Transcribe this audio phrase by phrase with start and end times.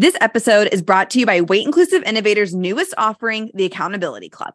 [0.00, 4.54] This episode is brought to you by Weight Inclusive Innovators' newest offering, the Accountability Club.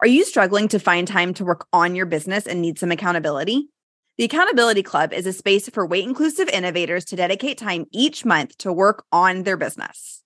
[0.00, 3.68] Are you struggling to find time to work on your business and need some accountability?
[4.18, 8.58] The Accountability Club is a space for weight inclusive innovators to dedicate time each month
[8.58, 10.24] to work on their business.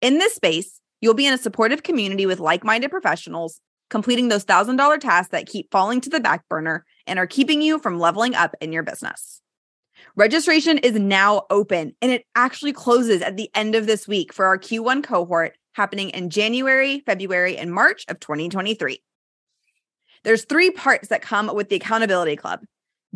[0.00, 3.60] In this space, you'll be in a supportive community with like minded professionals,
[3.90, 7.78] completing those $1,000 tasks that keep falling to the back burner and are keeping you
[7.78, 9.42] from leveling up in your business.
[10.14, 14.46] Registration is now open and it actually closes at the end of this week for
[14.46, 19.02] our Q1 cohort happening in January, February, and March of 2023.
[20.24, 22.60] There's three parts that come with the Accountability Club.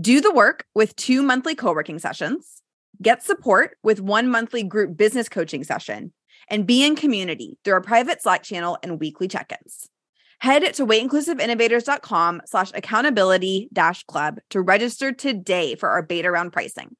[0.01, 2.63] Do the work with two monthly co-working sessions,
[3.03, 6.13] get support with one monthly group business coaching session,
[6.49, 9.89] and be in community through our private Slack channel and weekly check-ins.
[10.41, 16.97] Head to weightinclusiveinnovators.com slash accountability dash club to register today for our beta round pricing.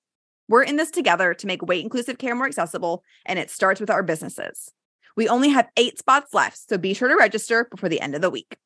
[0.51, 3.89] We're in this together to make weight inclusive care more accessible, and it starts with
[3.89, 4.71] our businesses.
[5.17, 8.21] We only have eight spots left, so be sure to register before the end of
[8.21, 8.59] the week.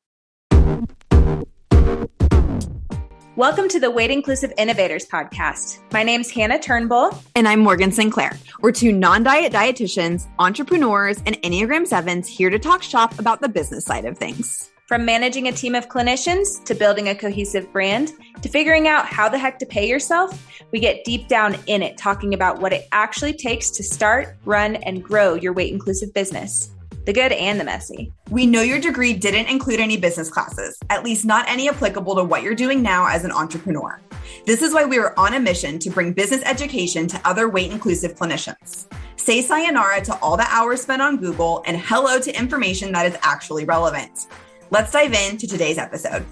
[3.37, 5.79] Welcome to the Weight Inclusive Innovators podcast.
[5.91, 7.21] My name is Hannah Turnbull.
[7.35, 8.31] And I'm Morgan Sinclair.
[8.61, 13.49] We're two non diet dietitians, entrepreneurs, and Enneagram 7s here to talk shop about the
[13.49, 14.71] business side of things.
[14.87, 19.27] From managing a team of clinicians to building a cohesive brand to figuring out how
[19.27, 20.41] the heck to pay yourself,
[20.71, 24.77] we get deep down in it talking about what it actually takes to start, run,
[24.77, 26.69] and grow your weight inclusive business
[27.05, 28.11] the good and the messy.
[28.29, 32.23] We know your degree didn't include any business classes, at least not any applicable to
[32.23, 34.01] what you're doing now as an entrepreneur.
[34.45, 37.71] This is why we are on a mission to bring business education to other weight
[37.71, 38.87] inclusive clinicians.
[39.17, 43.17] Say sayonara to all the hours spent on Google and hello to information that is
[43.21, 44.27] actually relevant.
[44.71, 46.25] Let's dive into today's episode.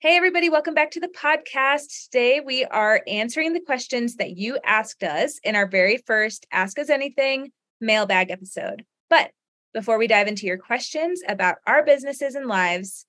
[0.00, 2.04] Hey, everybody, welcome back to the podcast.
[2.04, 6.78] Today, we are answering the questions that you asked us in our very first Ask
[6.78, 8.84] Us Anything mailbag episode.
[9.10, 9.32] But
[9.74, 13.06] before we dive into your questions about our businesses and lives,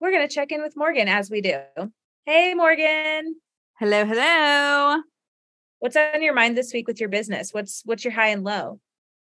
[0.00, 1.58] we're going to check in with Morgan as we do.
[2.26, 3.34] Hey, Morgan.
[3.80, 5.02] Hello, hello.
[5.80, 7.52] What's on your mind this week with your business?
[7.52, 8.78] What's what's your high and low?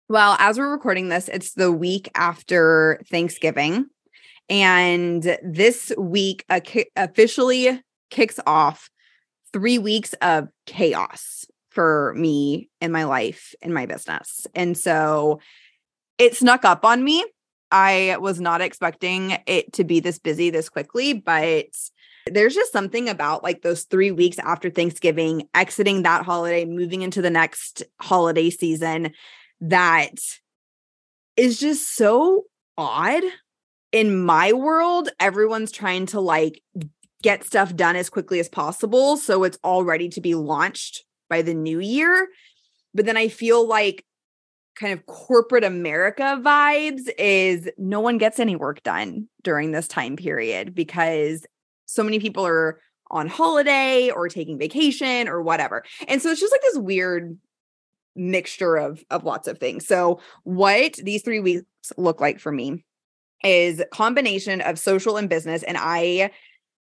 [0.10, 3.86] Well, as we're recording this, it's the week after Thanksgiving.
[4.52, 6.46] And this week
[6.98, 8.90] officially kicks off
[9.54, 14.46] three weeks of chaos for me in my life in my business.
[14.54, 15.40] And so
[16.18, 17.24] it snuck up on me.
[17.72, 21.68] I was not expecting it to be this busy this quickly, but
[22.26, 27.22] there's just something about like those three weeks after Thanksgiving, exiting that holiday, moving into
[27.22, 29.14] the next holiday season
[29.62, 30.16] that
[31.38, 32.44] is just so
[32.78, 33.24] odd
[33.92, 36.62] in my world, everyone's trying to like
[37.22, 39.18] get stuff done as quickly as possible.
[39.18, 42.28] So it's all ready to be launched by the new year.
[42.94, 44.06] But then I feel like
[44.76, 50.16] kind of corporate America vibes is no one gets any work done during this time
[50.16, 51.46] period because
[51.86, 55.84] so many people are on holiday or taking vacation or whatever.
[56.08, 57.38] And so it's just like this weird
[58.16, 59.86] mixture of of lots of things.
[59.86, 61.66] So what these 3 weeks
[61.98, 62.86] look like for me
[63.44, 65.64] is combination of social and business.
[65.64, 66.32] And I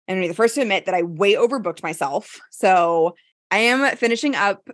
[0.08, 2.40] am the first to admit that I way overbooked myself.
[2.50, 3.14] So
[3.50, 4.68] I am finishing up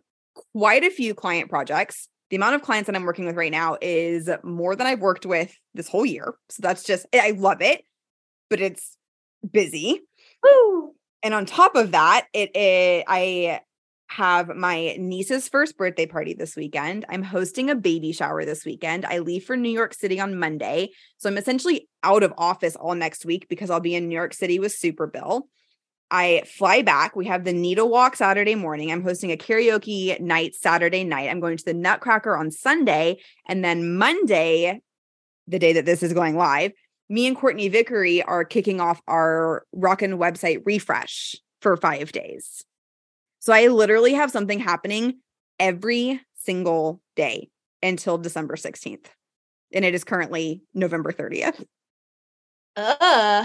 [0.53, 2.09] quite a few client projects.
[2.31, 5.27] The amount of clients that I'm working with right now is more than I've worked
[5.27, 6.34] with this whole year.
[6.50, 7.83] So that's just, eh, I love it,
[8.50, 8.97] but it's
[9.50, 10.03] busy.
[10.43, 10.93] Woo!
[11.22, 13.61] And on top of that, it, it I
[14.09, 17.05] have my niece's first birthday party this weekend.
[17.09, 19.05] I'm hosting a baby shower this weekend.
[19.05, 20.91] I leave for New York City on Monday.
[21.19, 24.33] So I'm essentially out of office all next week because I'll be in New York
[24.33, 25.43] City with SuperBill.
[26.11, 27.17] I fly back.
[27.17, 28.91] We have the Needle Walk Saturday morning.
[28.91, 31.29] I'm hosting a karaoke night Saturday night.
[31.29, 33.19] I'm going to the Nutcracker on Sunday.
[33.47, 34.81] And then Monday,
[35.47, 36.73] the day that this is going live,
[37.11, 42.65] me and Courtney Vickery are kicking off our Rockin' website refresh for five days.
[43.41, 45.21] So I literally have something happening
[45.59, 47.50] every single day
[47.82, 49.06] until December 16th.
[49.73, 51.64] And it is currently November 30th.
[52.76, 53.44] Uh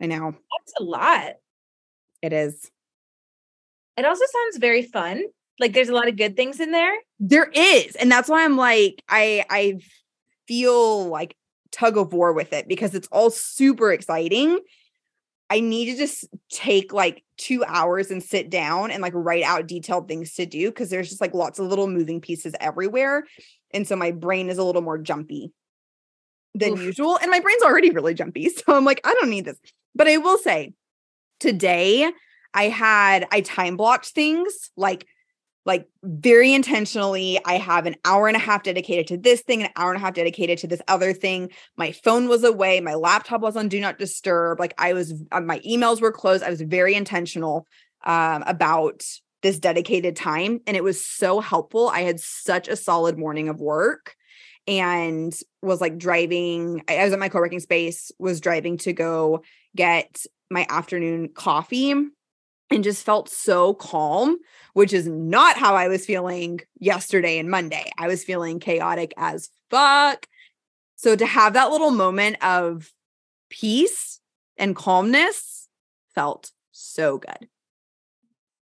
[0.00, 0.32] I know.
[0.32, 1.34] That's a lot.
[2.22, 2.70] It is.
[3.96, 5.22] It also sounds very fun.
[5.60, 6.94] Like there's a lot of good things in there.
[7.20, 7.94] There is.
[7.96, 9.78] And that's why I'm like, I I
[10.48, 11.36] feel like
[11.70, 14.58] tug of war with it because it's all super exciting
[15.52, 19.66] I need to just take like two hours and sit down and like write out
[19.66, 23.24] detailed things to do because there's just like lots of little moving pieces everywhere.
[23.70, 25.52] And so my brain is a little more jumpy
[26.54, 26.80] than Oof.
[26.80, 27.18] usual.
[27.20, 28.48] And my brain's already really jumpy.
[28.56, 29.58] So I'm like, I don't need this.
[29.94, 30.72] But I will say
[31.38, 32.10] today
[32.54, 35.06] I had, I time blocked things like
[35.64, 39.70] like very intentionally i have an hour and a half dedicated to this thing an
[39.76, 41.50] hour and a half dedicated to this other thing.
[41.76, 45.40] My phone was away my laptop was on do not disturb like i was uh,
[45.40, 47.66] my emails were closed i was very intentional
[48.04, 49.04] um, about
[49.42, 51.88] this dedicated time and it was so helpful.
[51.88, 54.14] I had such a solid morning of work
[54.68, 59.42] and was like driving i was at my co-working space was driving to go
[59.74, 61.94] get my afternoon coffee
[62.72, 64.38] and just felt so calm,
[64.74, 67.90] which is not how I was feeling yesterday and Monday.
[67.98, 70.26] I was feeling chaotic as fuck.
[70.96, 72.92] So to have that little moment of
[73.50, 74.20] peace
[74.56, 75.68] and calmness
[76.14, 77.48] felt so good.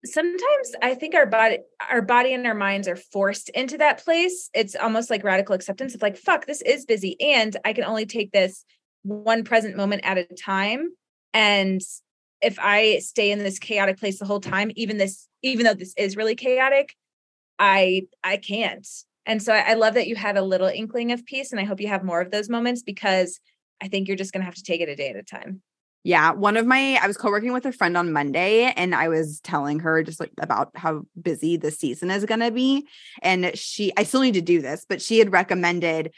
[0.03, 1.59] Sometimes I think our body
[1.89, 4.51] our body and our minds are forced into that place.
[4.53, 8.05] It's almost like radical acceptance of like fuck this is busy and I can only
[8.05, 8.65] take this
[9.01, 10.89] one present moment at a time
[11.33, 11.81] and
[12.41, 15.93] if I stay in this chaotic place the whole time, even this, even though this
[15.97, 16.95] is really chaotic,
[17.59, 18.87] I I can't.
[19.25, 21.63] And so I, I love that you had a little inkling of peace, and I
[21.63, 23.39] hope you have more of those moments because
[23.81, 25.61] I think you're just gonna have to take it a day at a time.
[26.05, 29.39] Yeah, one of my I was co-working with a friend on Monday and I was
[29.39, 32.87] telling her just like about how busy the season is going to be
[33.23, 36.13] and she I still need to do this, but she had recommended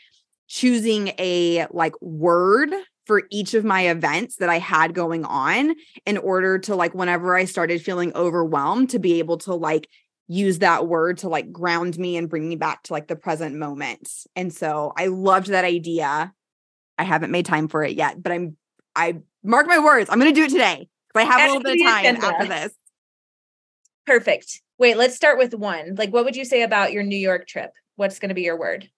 [0.49, 2.73] choosing a like word
[3.07, 5.75] for each of my events that I had going on
[6.06, 9.88] in order to like whenever I started feeling overwhelmed to be able to like
[10.27, 13.56] use that word to like ground me and bring me back to like the present
[13.56, 14.09] moment.
[14.36, 16.33] And so I loved that idea.
[16.98, 18.57] I haven't made time for it yet, but I'm
[18.94, 21.63] I mark my words, I'm going to do it today because I have a little
[21.63, 22.74] bit of time after this.
[24.06, 24.62] Perfect.
[24.77, 25.95] Wait, let's start with one.
[25.95, 27.71] Like what would you say about your New York trip?
[27.95, 28.89] What's going to be your word?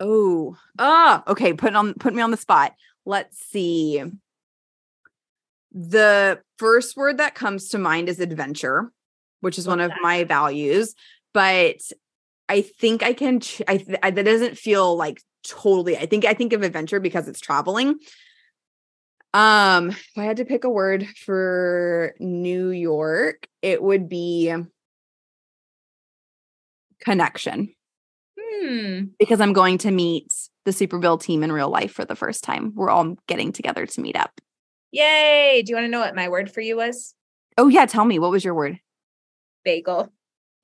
[0.00, 1.54] Oh, ah, okay.
[1.54, 2.74] Put on put me on the spot
[3.08, 4.02] let's see.
[5.72, 8.92] The first word that comes to mind is adventure,
[9.40, 10.94] which is one of my values,
[11.32, 11.76] but
[12.48, 15.96] I think I can ch- I, I that doesn't feel like totally.
[15.96, 17.96] I think I think of adventure because it's traveling.
[19.34, 24.54] Um, if I had to pick a word for New York, it would be
[27.00, 27.74] connection.
[28.38, 29.04] Hmm.
[29.18, 30.32] Because I'm going to meet
[30.64, 32.72] the SuperBill team in real life for the first time.
[32.74, 34.40] We're all getting together to meet up.
[34.92, 35.62] Yay.
[35.64, 37.14] Do you want to know what my word for you was?
[37.56, 38.18] Oh yeah, tell me.
[38.18, 38.78] What was your word?
[39.64, 40.12] Bagel.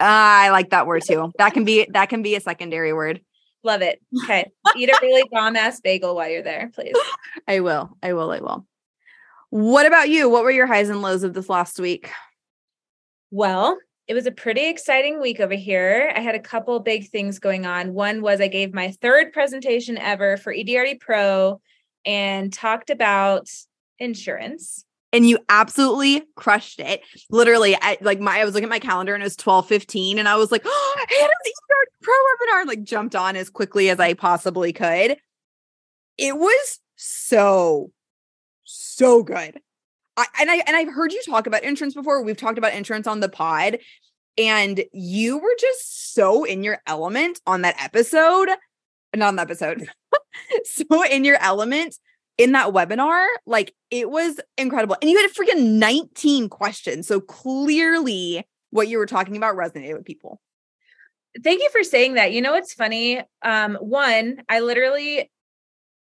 [0.01, 1.33] Uh, I like that word too.
[1.39, 3.21] That can be that can be a secondary word.
[3.63, 4.01] Love it.
[4.23, 4.51] Okay.
[4.77, 6.95] Eat a really bomb ass bagel while you're there, please.
[7.49, 7.97] I will.
[8.03, 8.31] I will.
[8.31, 8.67] I will.
[9.51, 10.29] What about you?
[10.29, 12.11] What were your highs and lows of this last week?
[13.31, 16.13] Well, it was a pretty exciting week over here.
[16.15, 17.95] I had a couple big things going on.
[17.95, 21.61] One was I gave my third presentation ever for EDRD Pro
[22.05, 23.49] and talked about
[23.99, 24.85] insurance.
[25.13, 27.01] And you absolutely crushed it.
[27.31, 30.19] Literally, I like my I was looking at my calendar and it was 12 15.
[30.19, 33.89] And I was like, oh, Hannah's EDRD Pro webinar, and like jumped on as quickly
[33.89, 35.17] as I possibly could.
[36.19, 37.91] It was so,
[38.65, 39.61] so good.
[40.17, 42.23] I, and I and I've heard you talk about insurance before.
[42.23, 43.79] We've talked about insurance on the pod,
[44.39, 48.49] and you were just so in your element on that episode,
[49.15, 49.89] not on the episode,
[50.65, 51.97] so in your element
[52.39, 53.27] in that webinar.
[53.47, 57.07] Like it was incredible, and you had a freaking nineteen questions.
[57.07, 60.41] So clearly, what you were talking about resonated with people.
[61.43, 62.33] Thank you for saying that.
[62.33, 63.21] You know, it's funny.
[63.43, 65.31] Um, one, I literally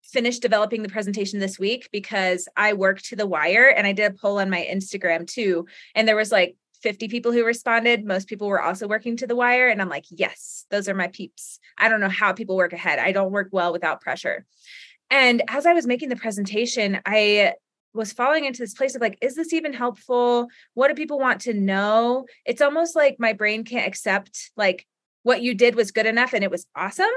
[0.09, 4.11] finished developing the presentation this week because I worked to the wire and I did
[4.11, 5.67] a poll on my Instagram too.
[5.95, 8.05] And there was like 50 people who responded.
[8.05, 9.67] Most people were also working to the wire.
[9.67, 11.59] And I'm like, yes, those are my peeps.
[11.77, 12.99] I don't know how people work ahead.
[12.99, 14.45] I don't work well without pressure.
[15.09, 17.53] And as I was making the presentation, I
[17.93, 20.47] was falling into this place of like, is this even helpful?
[20.73, 22.25] What do people want to know?
[22.45, 24.85] It's almost like my brain can't accept like
[25.23, 27.07] what you did was good enough and it was awesome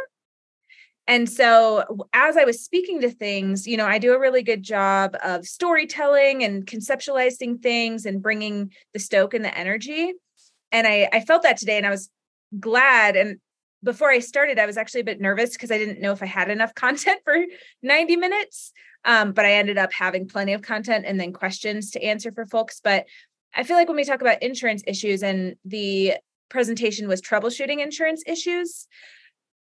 [1.08, 4.62] and so as I was speaking to things, you know, I do a really good
[4.62, 10.12] job of storytelling and conceptualizing things and bringing the stoke and the energy.
[10.70, 12.08] And I, I felt that today and I was
[12.58, 13.16] glad.
[13.16, 13.38] And
[13.82, 16.26] before I started, I was actually a bit nervous because I didn't know if I
[16.26, 17.36] had enough content for
[17.82, 18.72] 90 minutes.
[19.04, 22.46] Um, but I ended up having plenty of content and then questions to answer for
[22.46, 22.80] folks.
[22.82, 23.06] But
[23.54, 26.14] I feel like when we talk about insurance issues and the
[26.48, 28.86] presentation was troubleshooting insurance issues,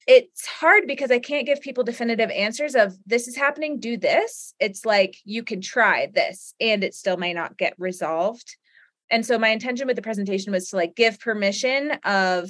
[0.07, 4.53] it's hard because I can't give people definitive answers of this is happening, do this.
[4.59, 8.57] It's like you can try this and it still may not get resolved.
[9.09, 12.49] And so my intention with the presentation was to like give permission of,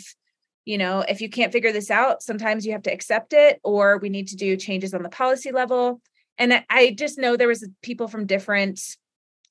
[0.64, 3.98] you know, if you can't figure this out, sometimes you have to accept it or
[3.98, 6.02] we need to do changes on the policy level.
[6.38, 8.80] And I just know there was people from different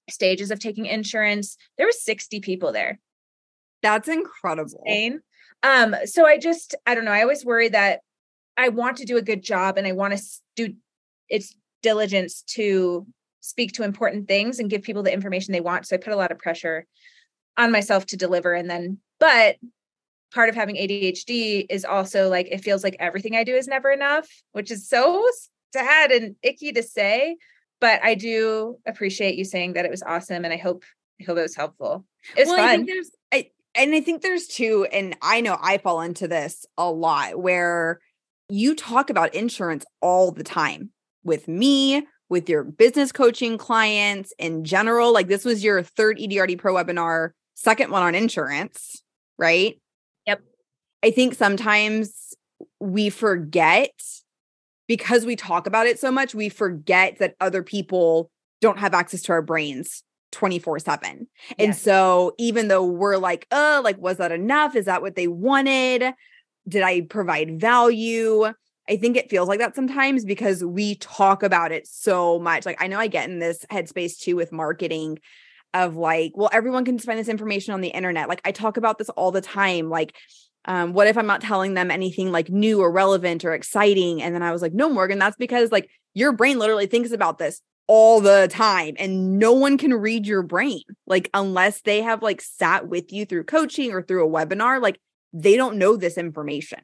[0.09, 1.57] stages of taking insurance.
[1.77, 2.99] There were 60 people there.
[3.83, 4.83] That's incredible.
[4.87, 5.21] Insane.
[5.63, 7.13] Um, so I just, I don't know.
[7.13, 8.01] I always worry that
[8.57, 10.23] I want to do a good job and I want to
[10.57, 10.75] do
[11.29, 13.07] its diligence to
[13.41, 15.87] speak to important things and give people the information they want.
[15.87, 16.87] So I put a lot of pressure
[17.57, 18.55] on myself to deliver.
[18.55, 19.57] And then, but
[20.33, 23.91] part of having ADHD is also like it feels like everything I do is never
[23.91, 25.27] enough, which is so
[25.73, 27.37] sad and icky to say.
[27.81, 30.85] But I do appreciate you saying that it was awesome, and I hope
[31.21, 32.05] I hope it was helpful.
[32.37, 32.69] It was well, fun.
[32.69, 36.27] I think there's, I, and I think there's two, and I know I fall into
[36.27, 38.01] this a lot where
[38.49, 40.91] you talk about insurance all the time
[41.23, 45.13] with me, with your business coaching clients in general.
[45.13, 49.03] Like this was your third EDRD Pro webinar, second one on insurance,
[49.39, 49.81] right?
[50.27, 50.41] Yep.
[51.05, 52.35] I think sometimes
[52.81, 53.93] we forget
[54.89, 59.23] because we talk about it so much, we forget that other people don't have access
[59.23, 61.27] to our brains 24 7.
[61.59, 64.77] And so even though we're like, oh, like, was that enough?
[64.77, 66.15] Is that what they wanted?
[66.69, 68.53] Did I provide value?
[68.89, 72.67] I think it feels like that sometimes because we talk about it so much.
[72.67, 75.21] Like I know I get in this headspace too with marketing
[75.73, 78.29] of like, well, everyone can find this information on the internet.
[78.29, 79.89] Like I talk about this all the time.
[79.89, 80.17] Like,
[80.65, 84.21] um, what if I'm not telling them anything like new or relevant or exciting?
[84.23, 87.39] And then I was like, no, Morgan, that's because like your brain literally thinks about
[87.39, 90.85] this all the time and no one can read your brain.
[91.09, 95.01] Like, unless they have like sat with you through coaching or through a webinar, like
[95.33, 96.79] they don't know this information.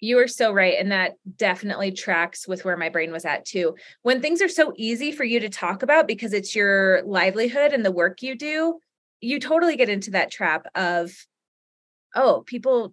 [0.00, 0.74] You are so right.
[0.76, 3.76] And that definitely tracks with where my brain was at too.
[4.02, 7.84] When things are so easy for you to talk about because it's your livelihood and
[7.84, 8.80] the work you do,
[9.20, 11.12] you totally get into that trap of,
[12.16, 12.92] oh, people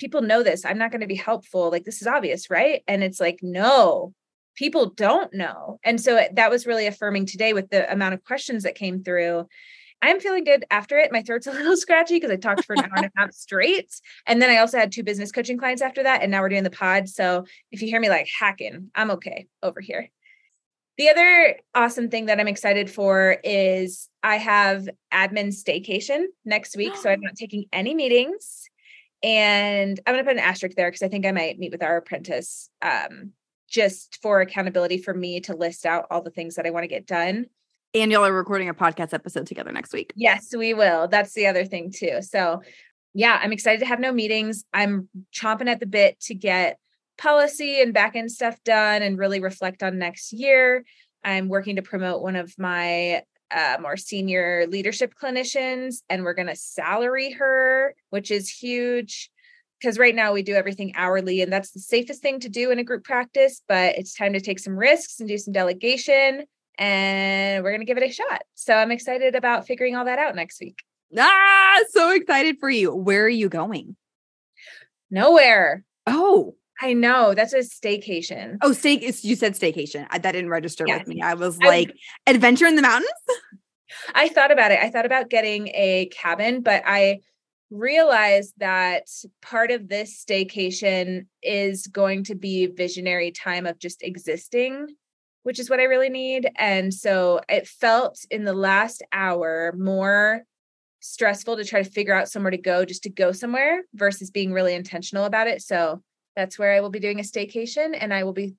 [0.00, 0.64] people know this.
[0.64, 1.70] I'm not going to be helpful.
[1.70, 2.82] Like this is obvious, right?
[2.88, 4.12] And it's like, no,
[4.54, 5.78] people don't know.
[5.84, 9.46] And so that was really affirming today with the amount of questions that came through
[10.04, 11.12] I'm feeling good after it.
[11.12, 13.90] My throat's a little scratchy because I talked for an hour and a half straight.
[14.26, 16.22] And then I also had two business coaching clients after that.
[16.22, 17.08] And now we're doing the pod.
[17.08, 20.10] So if you hear me like hacking, I'm okay over here.
[20.98, 26.94] The other awesome thing that I'm excited for is I have admin staycation next week.
[26.96, 28.68] so I'm not taking any meetings.
[29.22, 31.82] And I'm going to put an asterisk there because I think I might meet with
[31.82, 33.32] our apprentice um,
[33.74, 36.88] just for accountability for me to list out all the things that I want to
[36.88, 37.46] get done
[37.94, 40.12] and y'all are recording a podcast episode together next week.
[40.16, 41.06] Yes, we will.
[41.06, 42.20] That's the other thing too.
[42.22, 42.60] So,
[43.14, 44.64] yeah, I'm excited to have no meetings.
[44.72, 46.78] I'm chomping at the bit to get
[47.16, 50.84] policy and back end stuff done and really reflect on next year.
[51.22, 53.22] I'm working to promote one of my
[53.54, 59.30] uh, more senior leadership clinicians, and we're going to salary her, which is huge
[59.80, 62.78] because right now we do everything hourly and that's the safest thing to do in
[62.78, 66.44] a group practice but it's time to take some risks and do some delegation
[66.78, 68.42] and we're going to give it a shot.
[68.54, 70.82] So I'm excited about figuring all that out next week.
[71.16, 72.94] Ah, so excited for you.
[72.94, 73.96] Where are you going?
[75.10, 75.84] Nowhere.
[76.06, 77.34] Oh, I know.
[77.34, 78.58] That's a staycation.
[78.62, 78.98] Oh, stay.
[79.22, 80.06] You said staycation.
[80.10, 81.00] I, that didn't register yes.
[81.00, 81.22] with me.
[81.22, 81.94] I was like,
[82.26, 83.10] I, adventure in the mountains.
[84.14, 84.80] I thought about it.
[84.82, 87.20] I thought about getting a cabin, but I
[87.70, 89.08] realized that
[89.42, 94.88] part of this staycation is going to be visionary time of just existing
[95.44, 96.50] which is what I really need.
[96.56, 100.42] And so it felt in the last hour more
[101.00, 104.52] stressful to try to figure out somewhere to go just to go somewhere versus being
[104.52, 105.60] really intentional about it.
[105.62, 106.02] So
[106.34, 108.54] that's where I will be doing a staycation and I will be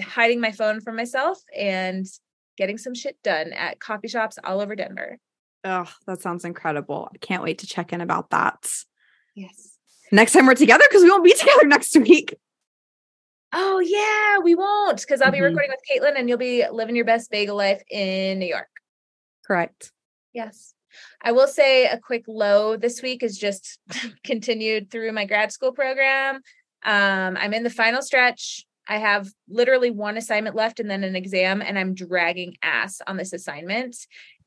[0.00, 2.06] hiding my phone from myself and
[2.58, 5.18] getting some shit done at coffee shops all over Denver.
[5.66, 7.08] Oh, that sounds incredible.
[7.12, 8.66] I can't wait to check in about that.
[9.34, 9.76] Yes.
[10.12, 12.34] Next time we're together because we won't be together next week
[13.56, 15.44] oh yeah, we won't because I'll be mm-hmm.
[15.56, 18.68] recording with Caitlin and you'll be living your best bagel life in New York.
[19.44, 19.92] Correct.
[20.32, 20.74] Yes.
[21.22, 23.78] I will say a quick low this week is just
[24.24, 26.36] continued through my grad school program.
[26.84, 28.64] Um, I'm in the final stretch.
[28.88, 33.16] I have literally one assignment left and then an exam, and I'm dragging ass on
[33.16, 33.96] this assignment.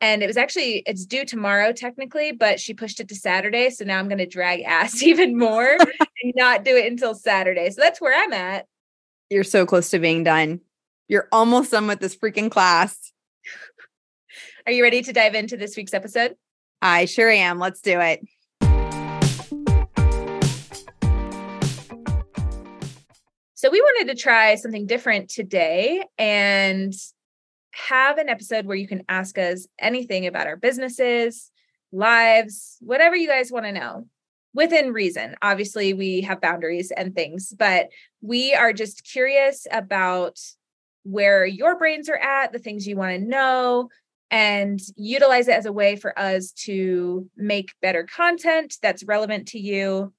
[0.01, 3.85] And it was actually it's due tomorrow technically, but she pushed it to Saturday, so
[3.85, 7.69] now I'm going to drag ass even more and not do it until Saturday.
[7.69, 8.65] So that's where I'm at.
[9.29, 10.61] You're so close to being done.
[11.07, 13.11] You're almost done with this freaking class.
[14.65, 16.35] Are you ready to dive into this week's episode?
[16.81, 17.59] I sure am.
[17.59, 18.25] Let's do it.
[23.59, 26.93] So, we wanted to try something different today and
[27.73, 31.51] have an episode where you can ask us anything about our businesses,
[31.91, 34.07] lives, whatever you guys want to know
[34.53, 35.35] within reason.
[35.41, 37.89] Obviously, we have boundaries and things, but
[38.21, 40.39] we are just curious about
[41.03, 43.89] where your brains are at, the things you want to know,
[44.31, 49.59] and utilize it as a way for us to make better content that's relevant to
[49.59, 50.13] you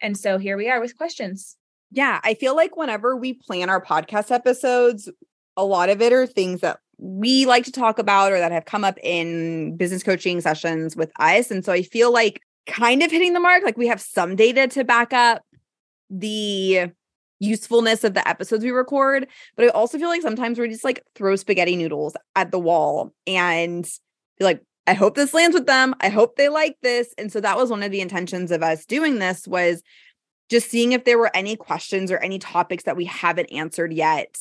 [0.00, 1.58] And so here we are with questions.
[1.90, 5.08] Yeah, I feel like whenever we plan our podcast episodes,
[5.56, 8.64] a lot of it are things that we like to talk about or that have
[8.64, 11.50] come up in business coaching sessions with us.
[11.50, 14.66] And so I feel like kind of hitting the mark, like we have some data
[14.68, 15.42] to back up
[16.10, 16.90] the
[17.38, 19.28] usefulness of the episodes we record.
[19.56, 23.12] But I also feel like sometimes we're just like throw spaghetti noodles at the wall
[23.26, 23.88] and
[24.38, 25.94] be like, I hope this lands with them.
[26.00, 27.12] I hope they like this.
[27.18, 29.82] And so that was one of the intentions of us doing this was
[30.48, 34.36] just seeing if there were any questions or any topics that we haven't answered yet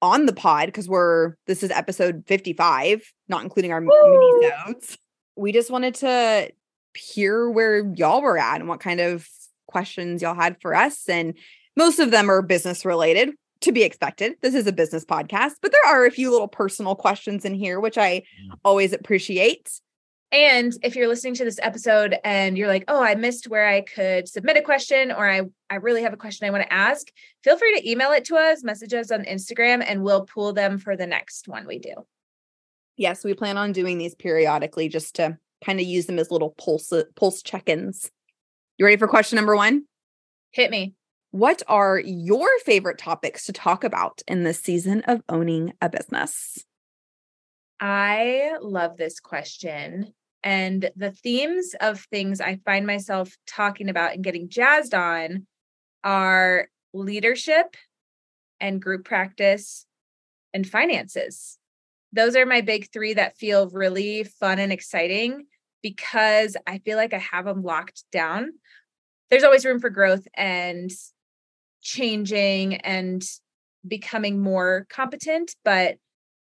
[0.00, 4.98] on the pod because we're this is episode 55, not including our mini notes.
[5.36, 6.50] We just wanted to
[6.96, 9.28] hear where y'all were at and what kind of
[9.66, 11.08] questions y'all had for us.
[11.08, 11.34] And
[11.76, 13.30] most of them are business related
[13.62, 14.34] to be expected.
[14.42, 17.80] This is a business podcast, but there are a few little personal questions in here,
[17.80, 18.58] which I mm.
[18.64, 19.80] always appreciate.
[20.32, 23.82] And if you're listening to this episode and you're like, oh, I missed where I
[23.82, 27.06] could submit a question or I, I really have a question I want to ask,
[27.44, 30.78] feel free to email it to us, message us on Instagram, and we'll pull them
[30.78, 31.94] for the next one we do.
[32.96, 36.50] Yes, we plan on doing these periodically just to kind of use them as little
[36.50, 38.10] pulse pulse check-ins.
[38.78, 39.84] You ready for question number one?
[40.50, 40.94] Hit me.
[41.30, 46.64] What are your favorite topics to talk about in this season of owning a business?
[47.86, 50.14] I love this question.
[50.42, 55.46] And the themes of things I find myself talking about and getting jazzed on
[56.02, 57.76] are leadership
[58.58, 59.84] and group practice
[60.54, 61.58] and finances.
[62.10, 65.44] Those are my big three that feel really fun and exciting
[65.82, 68.52] because I feel like I have them locked down.
[69.28, 70.90] There's always room for growth and
[71.82, 73.22] changing and
[73.86, 75.98] becoming more competent, but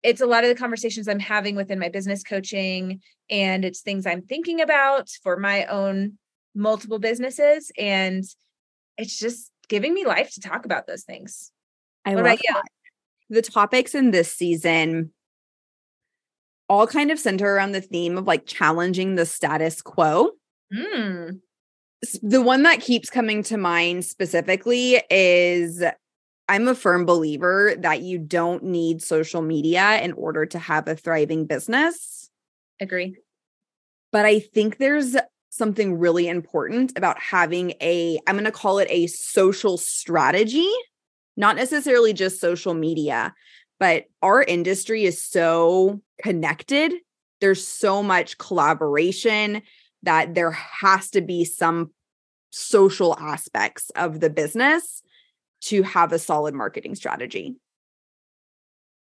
[0.06, 4.06] it's a lot of the conversations I'm having within my business coaching, and it's things
[4.06, 6.18] I'm thinking about for my own
[6.54, 7.72] multiple businesses.
[7.78, 8.24] And
[8.98, 11.52] it's just giving me life to talk about those things.
[12.06, 12.40] I what love.
[13.30, 15.12] The topics in this season
[16.70, 20.32] all kind of center around the theme of like challenging the status quo.
[20.74, 21.40] Mm.
[22.22, 25.84] The one that keeps coming to mind specifically is
[26.48, 30.96] I'm a firm believer that you don't need social media in order to have a
[30.96, 32.30] thriving business.
[32.80, 33.18] Agree.
[34.12, 35.16] But I think there's
[35.50, 40.70] something really important about having a, I'm going to call it a social strategy,
[41.36, 43.34] not necessarily just social media,
[43.80, 46.94] but our industry is so connected.
[47.42, 49.62] There's so much collaboration
[50.04, 51.92] that there has to be some
[52.52, 55.02] social aspects of the business
[55.62, 57.56] to have a solid marketing strategy.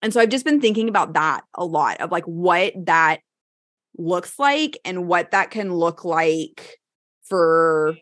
[0.03, 3.21] And so I've just been thinking about that a lot of like what that
[3.97, 6.79] looks like and what that can look like
[7.23, 7.97] for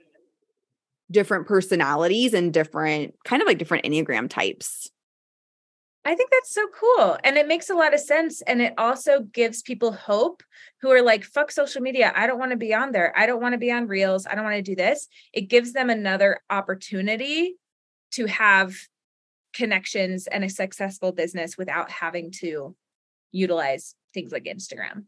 [1.11, 4.91] different personalities and different kind of like different enneagram types.
[6.05, 7.17] I think that's so cool.
[7.23, 8.43] And it makes a lot of sense.
[8.43, 10.43] And it also gives people hope
[10.81, 12.13] who are like, fuck social media.
[12.17, 13.17] I don't want to be on there.
[13.17, 14.27] I don't want to be on reels.
[14.27, 15.07] I don't want to do this.
[15.33, 17.55] It gives them another opportunity
[18.13, 18.75] to have
[19.53, 22.75] connections and a successful business without having to
[23.33, 25.05] utilize things like Instagram.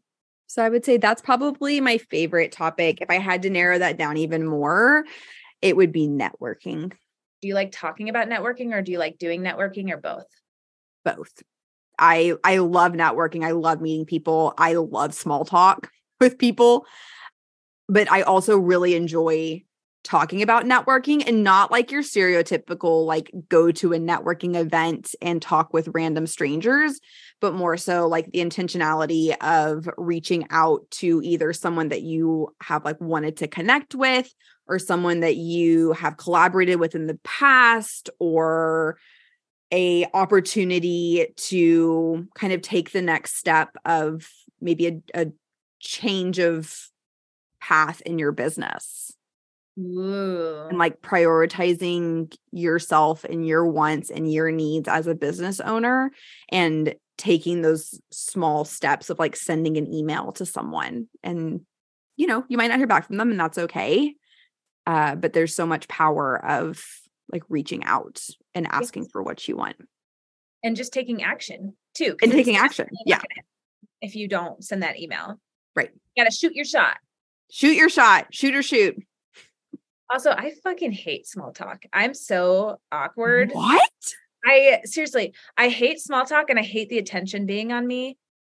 [0.47, 3.01] So I would say that's probably my favorite topic.
[3.01, 5.05] If I had to narrow that down even more,
[5.61, 6.91] it would be networking.
[7.41, 10.27] Do you like talking about networking or do you like doing networking or both?
[11.03, 11.43] Both.
[11.97, 13.43] I I love networking.
[13.43, 14.53] I love meeting people.
[14.57, 15.89] I love small talk
[16.19, 16.85] with people.
[17.87, 19.63] But I also really enjoy
[20.05, 25.41] talking about networking and not like your stereotypical like go to a networking event and
[25.41, 27.01] talk with random strangers
[27.41, 32.85] but more so like the intentionality of reaching out to either someone that you have
[32.85, 34.31] like wanted to connect with
[34.67, 38.97] or someone that you have collaborated with in the past or
[39.71, 44.29] a opportunity to kind of take the next step of
[44.61, 45.31] maybe a, a
[45.79, 46.89] change of
[47.59, 49.15] path in your business
[49.77, 50.67] Ooh.
[50.69, 56.11] and like prioritizing yourself and your wants and your needs as a business owner
[56.49, 61.61] and taking those small steps of like sending an email to someone and
[62.15, 64.15] you know you might not hear back from them and that's okay
[64.87, 66.83] uh, but there's so much power of
[67.31, 68.21] like reaching out
[68.53, 69.11] and asking yes.
[69.11, 69.77] for what you want.
[70.63, 73.21] And just taking action too and taking action yeah.
[74.01, 75.39] if you don't send that email
[75.75, 75.91] right.
[76.15, 76.97] you gotta shoot your shot.
[77.51, 78.95] Shoot your shot shoot or shoot
[80.11, 81.83] also, I fucking hate small talk.
[81.93, 83.51] I'm so awkward.
[83.51, 83.89] What?
[84.45, 88.17] I seriously, I hate small talk and I hate the attention being on me.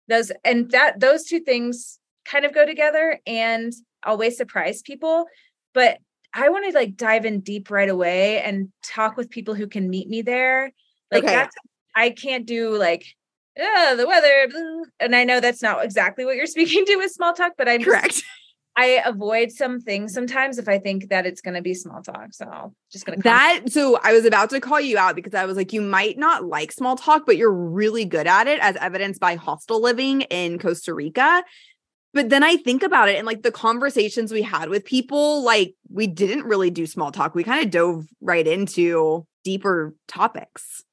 [0.07, 3.71] Those and that those two things kind of go together and
[4.03, 5.25] always surprise people.
[5.73, 5.99] But
[6.33, 9.89] I want to like dive in deep right away and talk with people who can
[9.89, 10.71] meet me there.
[11.11, 11.33] Like Okay.
[11.33, 11.55] that's
[11.95, 13.05] I can't do like
[13.57, 14.49] yeah, the weather.
[14.99, 17.79] And I know that's not exactly what you're speaking to with small talk, but I'm
[17.81, 18.23] just- Correct.
[18.77, 22.33] I avoid some things sometimes if I think that it's going to be small talk.
[22.33, 25.33] So I'm just going to That so I was about to call you out because
[25.33, 28.59] I was like, you might not like small talk, but you're really good at it,
[28.59, 31.43] as evidenced by hostel living in Costa Rica.
[32.13, 35.75] But then I think about it and like the conversations we had with people, like
[35.89, 37.35] we didn't really do small talk.
[37.35, 40.83] We kind of dove right into deeper topics.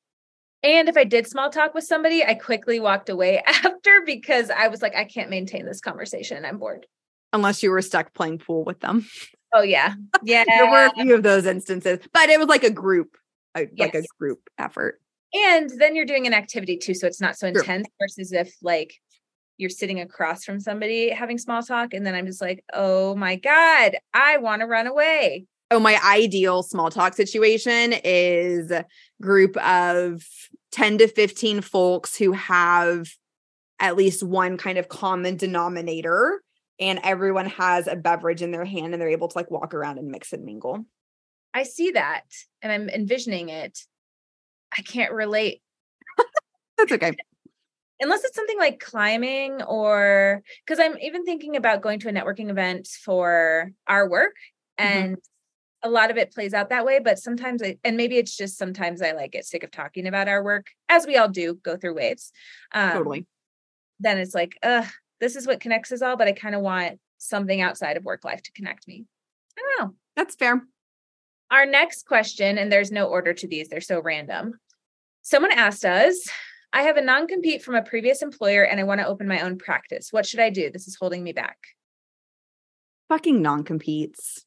[0.64, 4.68] And if I did small talk with somebody, I quickly walked away after because I
[4.68, 6.44] was like, I can't maintain this conversation.
[6.44, 6.86] I'm bored.
[7.32, 9.06] Unless you were stuck playing pool with them.
[9.52, 9.94] Oh yeah.
[10.22, 10.44] Yeah.
[10.48, 13.16] There were a few of those instances, but it was like a group,
[13.56, 15.00] a, like a group effort.
[15.34, 16.94] And then you're doing an activity too.
[16.94, 17.60] So it's not so True.
[17.60, 18.94] intense versus if like
[19.56, 21.94] you're sitting across from somebody having small talk.
[21.94, 25.46] And then I'm just like, oh my God, I want to run away.
[25.70, 28.84] Oh, my ideal small talk situation is a
[29.22, 30.22] group of
[30.72, 33.08] 10 to 15 folks who have
[33.80, 36.42] at least one kind of common denominator
[36.82, 39.98] and everyone has a beverage in their hand and they're able to like walk around
[39.98, 40.84] and mix and mingle.
[41.54, 42.24] I see that
[42.60, 43.78] and I'm envisioning it.
[44.76, 45.62] I can't relate
[46.78, 47.12] That's okay.
[48.00, 52.50] unless it's something like climbing or because I'm even thinking about going to a networking
[52.50, 54.34] event for our work
[54.80, 54.84] Mhm.
[54.84, 55.16] and
[55.84, 58.58] a lot of it plays out that way but sometimes I, and maybe it's just
[58.58, 61.76] sometimes I like get sick of talking about our work as we all do go
[61.76, 62.32] through waves
[62.72, 63.26] um, Totally.
[64.00, 64.86] then it's like uh
[65.22, 68.24] this is what connects us all but I kind of want something outside of work
[68.24, 69.06] life to connect me
[69.56, 70.60] I don't know That's fair.
[71.50, 74.54] our next question, and there's no order to these, they're so random.
[75.22, 76.28] Someone asked us,
[76.72, 79.40] I have a non compete from a previous employer and I want to open my
[79.40, 80.08] own practice.
[80.10, 80.70] What should I do?
[80.70, 81.58] This is holding me back.
[83.08, 84.44] Fucking non competes.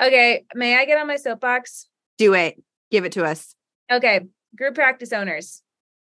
[0.00, 1.88] Okay, may I get on my soapbox?
[2.18, 2.62] Do it.
[2.90, 3.54] Give it to us.
[3.90, 4.20] Okay,
[4.56, 5.62] group practice owners,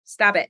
[0.04, 0.50] stop it.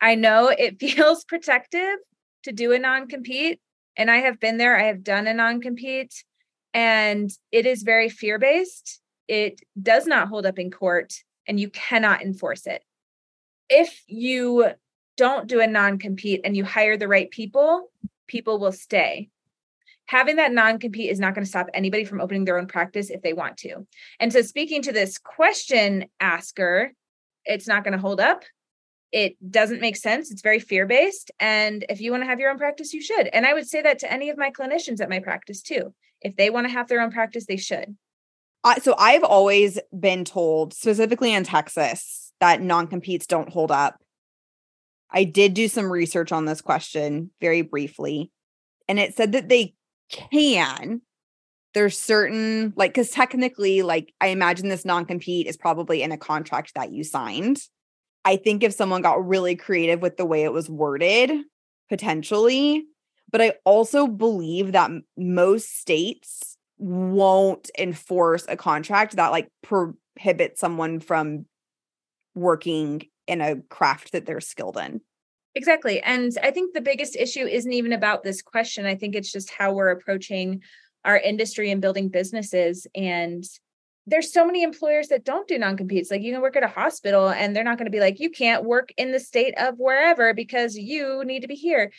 [0.00, 1.96] I know it feels protective
[2.44, 3.60] to do a non compete,
[3.96, 6.24] and I have been there, I have done a non compete,
[6.74, 9.00] and it is very fear based.
[9.28, 11.12] It does not hold up in court,
[11.46, 12.82] and you cannot enforce it.
[13.68, 14.72] If you
[15.16, 17.90] don't do a non compete and you hire the right people,
[18.26, 19.28] people will stay.
[20.06, 23.10] Having that non compete is not going to stop anybody from opening their own practice
[23.10, 23.86] if they want to.
[24.18, 26.92] And so, speaking to this question asker,
[27.44, 28.44] it's not going to hold up.
[29.12, 30.30] It doesn't make sense.
[30.30, 31.30] It's very fear based.
[31.38, 33.26] And if you want to have your own practice, you should.
[33.28, 35.94] And I would say that to any of my clinicians at my practice too.
[36.22, 37.96] If they want to have their own practice, they should.
[38.64, 43.98] I so I've always been told, specifically in Texas, that non competes don't hold up.
[45.10, 48.30] I did do some research on this question very briefly,
[48.88, 49.74] and it said that they
[50.10, 51.02] can.
[51.74, 56.18] There's certain, like, because technically, like, I imagine this non compete is probably in a
[56.18, 57.60] contract that you signed.
[58.24, 61.30] I think if someone got really creative with the way it was worded,
[61.88, 62.84] potentially,
[63.30, 71.00] but I also believe that most states won't enforce a contract that like prohibits someone
[71.00, 71.46] from
[72.34, 75.00] working in a craft that they're skilled in.
[75.54, 76.00] Exactly.
[76.00, 78.86] And I think the biggest issue isn't even about this question.
[78.86, 80.62] I think it's just how we're approaching
[81.04, 82.86] our industry and building businesses.
[82.94, 83.44] And
[84.06, 86.10] there's so many employers that don't do non competes.
[86.10, 88.30] Like you can work at a hospital and they're not going to be like, you
[88.30, 91.92] can't work in the state of wherever because you need to be here.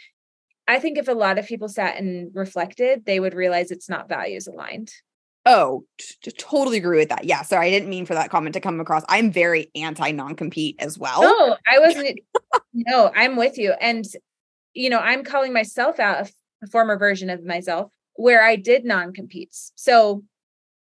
[0.68, 4.10] I think if a lot of people sat and reflected, they would realize it's not
[4.10, 4.92] values aligned.
[5.46, 7.26] Oh, t- totally agree with that.
[7.26, 9.04] Yeah, sorry, I didn't mean for that comment to come across.
[9.10, 11.22] I'm very anti non-compete as well.
[11.22, 12.20] No, I wasn't.
[12.74, 13.74] no, I'm with you.
[13.74, 14.06] And,
[14.74, 16.30] you know, I'm calling myself out
[16.64, 19.74] a former version of myself where I did non competes.
[19.76, 20.24] So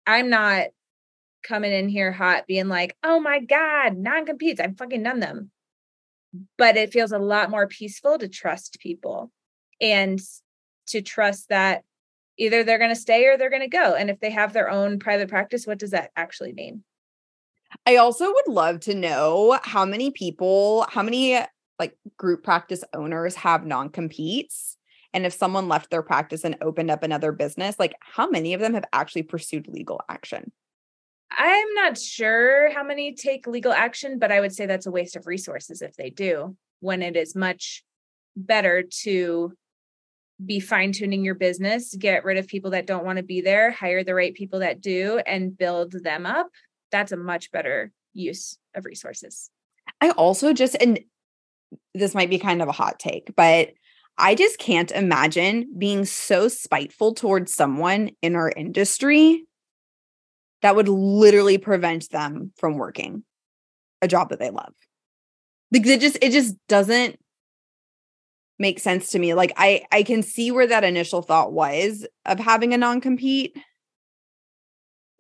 [0.09, 0.69] I'm not
[1.43, 4.61] coming in here hot being like, oh my God, non competes.
[4.61, 5.51] I've fucking done them.
[6.57, 9.31] But it feels a lot more peaceful to trust people
[9.81, 10.21] and
[10.89, 11.85] to trust that
[12.39, 13.95] either they're going to stay or they're going to go.
[13.95, 16.85] And if they have their own private practice, what does that actually mean?
[17.87, 21.39] I also would love to know how many people, how many
[21.79, 24.79] like group practice owners have non-competes
[25.15, 28.61] and if someone left their practice and opened up another business, like how many of
[28.61, 30.53] them have actually pursued legal action?
[31.31, 35.17] I'm not sure how many take legal action, but I would say that's a waste
[35.17, 37.85] of resources if they do, when it is much
[38.37, 39.53] better to
[40.45, 43.73] be fine tuning your business, get rid of people that don't want to be there,
[43.73, 46.49] hire the right people that do, and build them up.
[46.93, 49.51] That's a much better use of resources.
[50.01, 51.01] I also just, and
[51.95, 53.71] this might be kind of a hot take, but
[54.17, 59.45] I just can't imagine being so spiteful towards someone in our industry
[60.63, 63.25] that would literally prevent them from working
[64.03, 64.75] a job that they love.
[65.71, 67.19] Because it just it just doesn't
[68.59, 69.35] make sense to me.
[69.35, 73.57] Like I I can see where that initial thought was of having a non-compete.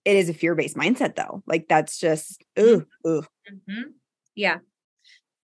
[0.04, 1.42] It is a fear-based mindset though.
[1.46, 3.22] Like that's just ooh, ooh.
[3.50, 3.90] Mm-hmm.
[4.34, 4.58] Yeah.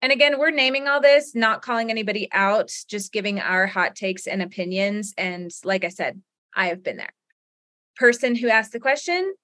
[0.01, 4.27] And again, we're naming all this, not calling anybody out, just giving our hot takes
[4.27, 5.13] and opinions.
[5.19, 6.23] And like I said,
[6.55, 7.13] I have been there.
[7.97, 9.35] Person who asked the question,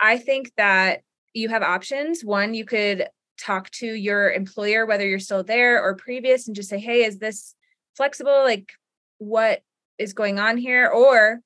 [0.00, 1.02] I think that
[1.34, 2.24] you have options.
[2.24, 3.06] One, you could
[3.40, 7.18] talk to your employer, whether you're still there or previous, and just say, hey, is
[7.18, 7.54] this
[7.96, 8.42] flexible?
[8.44, 8.72] Like,
[9.18, 9.62] what
[9.98, 10.88] is going on here?
[10.88, 11.40] Or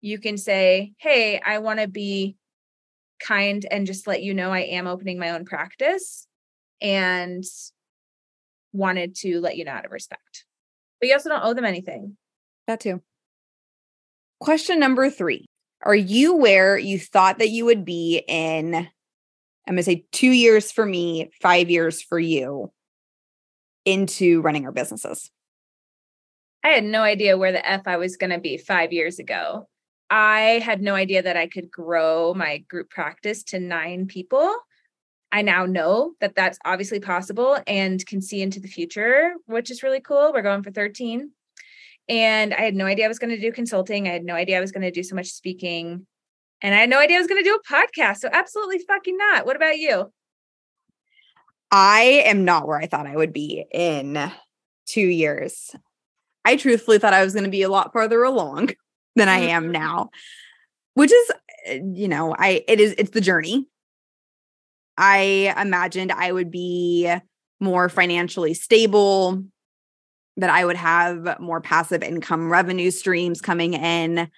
[0.00, 2.36] you can say, hey, I want to be
[3.20, 6.26] kind and just let you know I am opening my own practice.
[6.80, 7.44] And
[8.72, 10.44] wanted to let you know out of respect.
[11.00, 12.16] But you also don't owe them anything.
[12.66, 13.02] That too.
[14.40, 15.46] Question number three
[15.82, 18.86] Are you where you thought that you would be in, I'm
[19.66, 22.72] going to say two years for me, five years for you
[23.84, 25.30] into running our businesses?
[26.64, 29.68] I had no idea where the F I was going to be five years ago.
[30.10, 34.54] I had no idea that I could grow my group practice to nine people.
[35.30, 39.82] I now know that that's obviously possible and can see into the future, which is
[39.82, 40.32] really cool.
[40.32, 41.30] We're going for 13.
[42.08, 44.08] And I had no idea I was going to do consulting.
[44.08, 46.06] I had no idea I was going to do so much speaking.
[46.62, 48.18] And I had no idea I was going to do a podcast.
[48.18, 49.46] So, absolutely fucking not.
[49.46, 50.12] What about you?
[51.70, 54.30] I am not where I thought I would be in
[54.86, 55.74] two years.
[56.44, 58.70] I truthfully thought I was going to be a lot farther along
[59.16, 59.72] than I am mm-hmm.
[59.72, 60.10] now,
[60.94, 61.32] which is,
[61.66, 63.66] you know, I, it is, it's the journey.
[64.96, 67.12] I imagined I would be
[67.60, 69.44] more financially stable,
[70.38, 74.30] that I would have more passive income revenue streams coming in,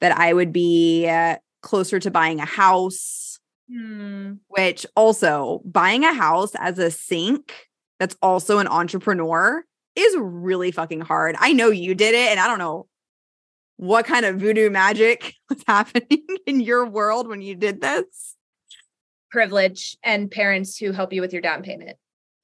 [0.00, 3.38] that I would be uh, closer to buying a house,
[3.70, 4.34] hmm.
[4.46, 7.52] which also buying a house as a sink
[7.98, 9.64] that's also an entrepreneur
[9.96, 11.34] is really fucking hard.
[11.38, 12.86] I know you did it, and I don't know
[13.76, 18.36] what kind of voodoo magic was happening in your world when you did this
[19.30, 21.96] privilege and parents who help you with your down payment.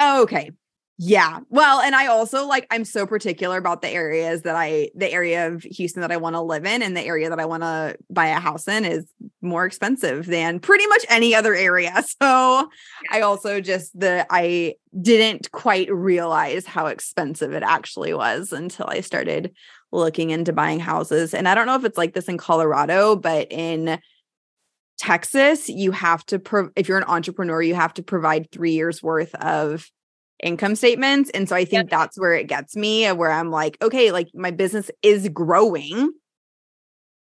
[0.02, 0.50] okay.
[0.96, 1.40] Yeah.
[1.48, 5.48] Well, and I also like I'm so particular about the areas that I the area
[5.48, 7.96] of Houston that I want to live in and the area that I want to
[8.10, 9.04] buy a house in is
[9.42, 12.02] more expensive than pretty much any other area.
[12.22, 12.70] So
[13.10, 19.00] I also just the I didn't quite realize how expensive it actually was until I
[19.00, 19.52] started
[19.90, 21.34] looking into buying houses.
[21.34, 23.98] And I don't know if it's like this in Colorado, but in
[24.98, 29.02] Texas, you have to, pro- if you're an entrepreneur, you have to provide three years
[29.02, 29.90] worth of
[30.42, 31.30] income statements.
[31.30, 31.90] And so I think yep.
[31.90, 36.12] that's where it gets me, where I'm like, okay, like my business is growing.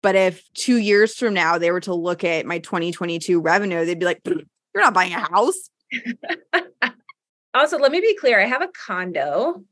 [0.02, 4.00] But if two years from now they were to look at my 2022 revenue, they'd
[4.00, 4.44] be like, you're
[4.76, 5.70] not buying a house.
[7.54, 9.64] also, let me be clear I have a condo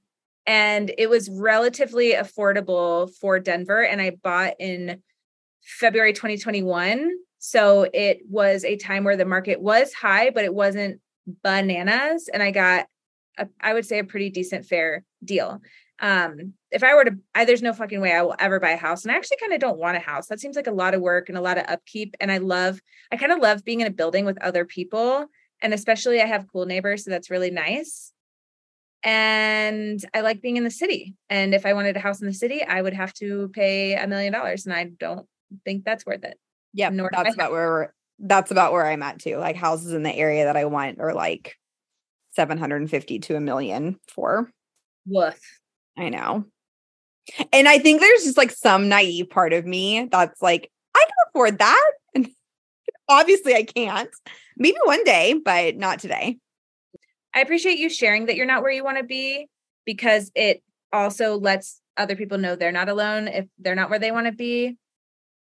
[0.45, 3.83] and it was relatively affordable for Denver.
[3.83, 5.01] And I bought in
[5.61, 7.11] February 2021
[7.45, 12.29] so it was a time where the market was high, but it wasn't bananas.
[12.33, 12.85] And I got,
[13.37, 15.61] a, I would say, a pretty decent fair deal.
[15.99, 18.77] Um, if I were to, I, there's no fucking way I will ever buy a
[18.77, 19.03] house.
[19.03, 20.27] And I actually kind of don't want a house.
[20.27, 22.15] That seems like a lot of work and a lot of upkeep.
[22.19, 25.27] And I love, I kind of love being in a building with other people.
[25.61, 27.05] And especially I have cool neighbors.
[27.05, 28.11] So that's really nice.
[29.03, 31.15] And I like being in the city.
[31.29, 34.07] And if I wanted a house in the city, I would have to pay a
[34.07, 34.65] million dollars.
[34.65, 35.27] And I don't
[35.63, 36.37] think that's worth it.
[36.73, 39.37] Yeah, that's about where we're, that's about where I'm at too.
[39.37, 41.55] Like houses in the area that I want are like
[42.33, 44.49] 750 to a million for.
[45.05, 45.39] Woof.
[45.97, 46.45] I know.
[47.51, 51.15] And I think there's just like some naive part of me that's like, I can
[51.29, 51.91] afford that.
[52.15, 52.29] And
[53.09, 54.09] obviously I can't.
[54.57, 56.37] Maybe one day, but not today.
[57.33, 59.47] I appreciate you sharing that you're not where you want to be
[59.85, 64.11] because it also lets other people know they're not alone if they're not where they
[64.11, 64.77] want to be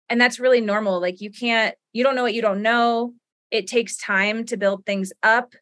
[0.10, 3.13] and that's really normal like you can't you don't know what you don't know
[3.52, 5.54] it takes time to build things up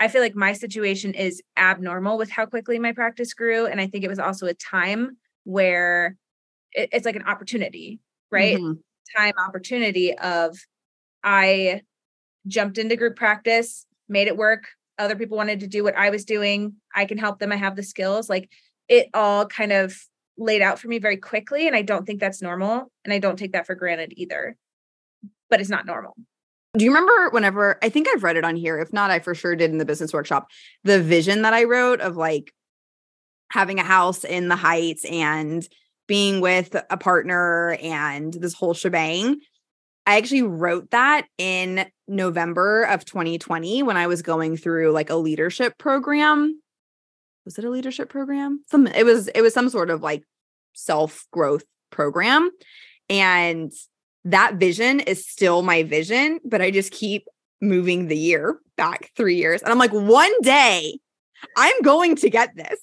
[0.00, 3.86] i feel like my situation is abnormal with how quickly my practice grew and i
[3.86, 6.16] think it was also a time where
[6.72, 8.72] it, it's like an opportunity right mm-hmm.
[9.16, 10.58] time opportunity of
[11.22, 11.80] i
[12.46, 14.64] jumped into group practice made it work
[14.98, 17.76] other people wanted to do what i was doing i can help them i have
[17.76, 18.50] the skills like
[18.88, 19.96] it all kind of
[20.40, 21.66] laid out for me very quickly.
[21.66, 22.90] And I don't think that's normal.
[23.04, 24.56] And I don't take that for granted either.
[25.48, 26.16] But it's not normal.
[26.76, 28.78] Do you remember whenever I think I've read it on here?
[28.78, 30.48] If not, I for sure did in the business workshop.
[30.84, 32.52] The vision that I wrote of like
[33.50, 35.66] having a house in the heights and
[36.06, 39.40] being with a partner and this whole shebang.
[40.06, 45.16] I actually wrote that in November of 2020 when I was going through like a
[45.16, 46.60] leadership program.
[47.44, 48.64] Was it a leadership program?
[48.68, 50.24] Some it was it was some sort of like
[50.72, 52.50] self-growth program.
[53.08, 53.72] And
[54.24, 57.26] that vision is still my vision, but I just keep
[57.60, 59.62] moving the year back 3 years.
[59.62, 60.98] And I'm like one day
[61.56, 62.80] I'm going to get this.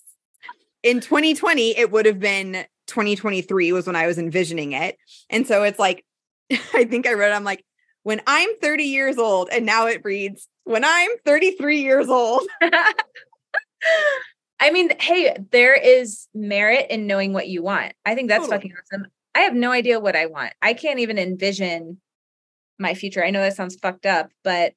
[0.84, 4.98] In 2020 it would have been 2023 was when I was envisioning it.
[5.30, 6.06] And so it's like
[6.74, 7.64] I think I wrote I'm like
[8.08, 12.48] when I'm 30 years old, and now it reads, when I'm 33 years old.
[14.62, 17.92] I mean, hey, there is merit in knowing what you want.
[18.06, 18.58] I think that's totally.
[18.60, 19.08] fucking awesome.
[19.38, 20.54] I have no idea what I want.
[20.64, 22.02] I can't even envision
[22.80, 23.24] my future.
[23.24, 24.74] I know that sounds fucked up, but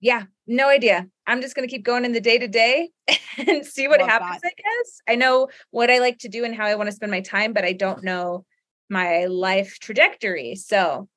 [0.00, 1.06] yeah, no idea.
[1.28, 2.90] I'm just going to keep going in the day to day
[3.38, 4.48] and see what happens, that.
[4.48, 5.00] I guess.
[5.08, 7.52] I know what I like to do and how I want to spend my time,
[7.52, 8.44] but I don't know
[8.88, 10.56] my life trajectory.
[10.56, 11.08] So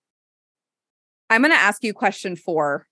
[1.31, 2.85] I'm going to ask you question four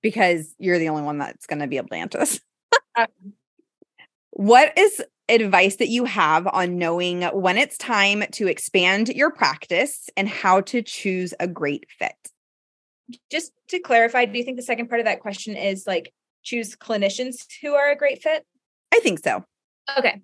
[0.00, 2.40] because you're the only one that's going to be able to answer this.
[2.96, 3.06] Uh-huh.
[4.30, 10.08] what is advice that you have on knowing when it's time to expand your practice
[10.16, 12.16] and how to choose a great fit?
[13.30, 16.12] Just to clarify, do you think the second part of that question is like
[16.42, 18.46] choose clinicians who are a great fit?
[18.92, 19.44] I think so.
[19.98, 20.20] Okay.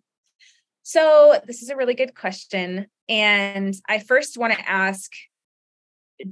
[0.83, 2.87] So, this is a really good question.
[3.09, 5.11] And I first want to ask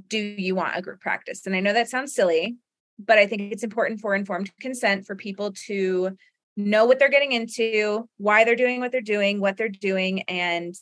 [0.07, 1.45] do you want a group practice?
[1.45, 2.57] And I know that sounds silly,
[2.99, 6.15] but I think it's important for informed consent for people to
[6.55, 10.75] know what they're getting into, why they're doing what they're doing, what they're doing, and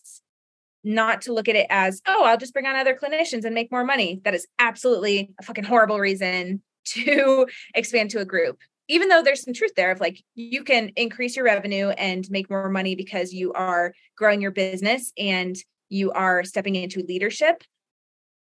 [0.83, 3.71] not to look at it as, oh, I'll just bring on other clinicians and make
[3.71, 4.19] more money.
[4.23, 8.59] That is absolutely a fucking horrible reason to expand to a group.
[8.87, 12.49] Even though there's some truth there of like you can increase your revenue and make
[12.49, 15.55] more money because you are growing your business and
[15.87, 17.63] you are stepping into leadership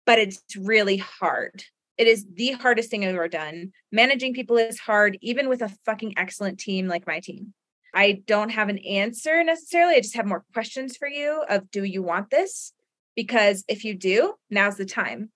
[0.09, 1.64] but it's really hard.
[1.98, 3.72] It is the hardest thing I've ever done.
[3.90, 7.52] Managing people is hard, even with a fucking excellent team like my team.
[7.94, 9.96] I don't have an answer necessarily.
[9.96, 12.72] I just have more questions for you of do you want this?
[13.16, 15.30] Because if you do, now's the time.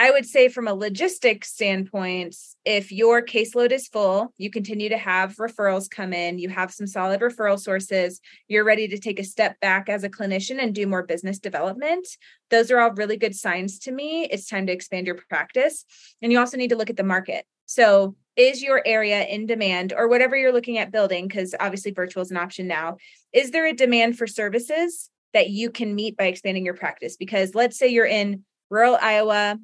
[0.00, 2.34] I would say, from a logistics standpoint,
[2.64, 6.86] if your caseload is full, you continue to have referrals come in, you have some
[6.86, 10.86] solid referral sources, you're ready to take a step back as a clinician and do
[10.86, 12.08] more business development.
[12.48, 14.24] Those are all really good signs to me.
[14.24, 15.84] It's time to expand your practice.
[16.22, 17.44] And you also need to look at the market.
[17.66, 21.28] So, is your area in demand or whatever you're looking at building?
[21.28, 22.96] Because obviously, virtual is an option now.
[23.34, 27.18] Is there a demand for services that you can meet by expanding your practice?
[27.18, 29.58] Because let's say you're in rural Iowa,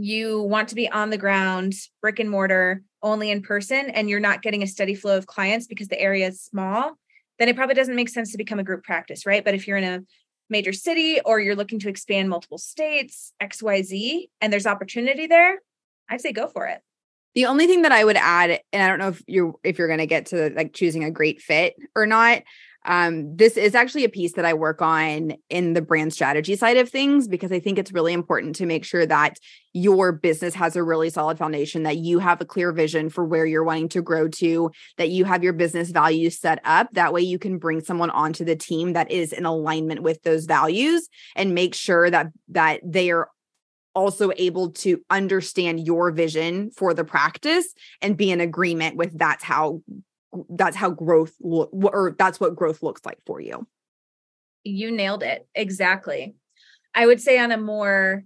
[0.00, 4.20] you want to be on the ground, brick and mortar, only in person, and you're
[4.20, 6.92] not getting a steady flow of clients because the area is small,
[7.38, 9.44] then it probably doesn't make sense to become a group practice, right?
[9.44, 10.02] But if you're in a
[10.50, 15.58] major city or you're looking to expand multiple states, XYZ, and there's opportunity there,
[16.08, 16.80] I'd say go for it.
[17.34, 19.88] The only thing that I would add, and I don't know if you're if you're
[19.88, 22.42] gonna get to like choosing a great fit or not,
[22.88, 26.78] um, this is actually a piece that I work on in the brand strategy side
[26.78, 29.36] of things because I think it's really important to make sure that
[29.74, 33.44] your business has a really solid foundation, that you have a clear vision for where
[33.44, 36.88] you're wanting to grow to, that you have your business values set up.
[36.92, 40.46] That way, you can bring someone onto the team that is in alignment with those
[40.46, 43.28] values and make sure that that they are
[43.94, 49.44] also able to understand your vision for the practice and be in agreement with that's
[49.44, 49.82] how
[50.50, 53.66] that's how growth look or that's what growth looks like for you.
[54.64, 56.34] You nailed it exactly.
[56.94, 58.24] I would say on a more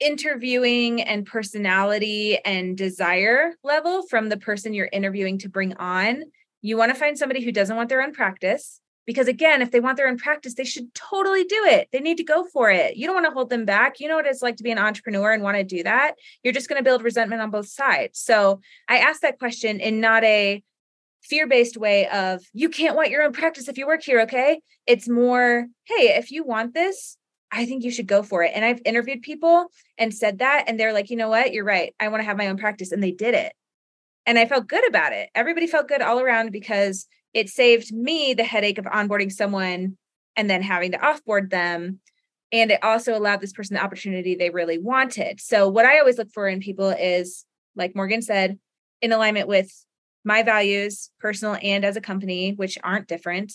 [0.00, 6.22] interviewing and personality and desire level from the person you're interviewing to bring on
[6.60, 9.80] you want to find somebody who doesn't want their own practice because again if they
[9.80, 11.88] want their own practice they should totally do it.
[11.92, 12.96] They need to go for it.
[12.96, 14.00] You don't want to hold them back.
[14.00, 16.14] You know what it's like to be an entrepreneur and want to do that?
[16.42, 18.18] You're just going to build resentment on both sides.
[18.18, 20.62] So i asked that question in not a
[21.22, 24.60] fear-based way of you can't want your own practice if you work here okay?
[24.86, 27.16] It's more hey if you want this
[27.50, 28.52] i think you should go for it.
[28.54, 29.66] And i've interviewed people
[29.96, 31.52] and said that and they're like you know what?
[31.52, 31.94] You're right.
[32.00, 33.52] I want to have my own practice and they did it.
[34.26, 35.30] And i felt good about it.
[35.34, 39.96] Everybody felt good all around because it saved me the headache of onboarding someone
[40.36, 42.00] and then having to offboard them
[42.50, 45.40] and it also allowed this person the opportunity they really wanted.
[45.40, 47.44] So what i always look for in people is
[47.76, 48.58] like morgan said
[49.00, 49.72] in alignment with
[50.24, 53.52] my values, personal and as a company, which aren't different.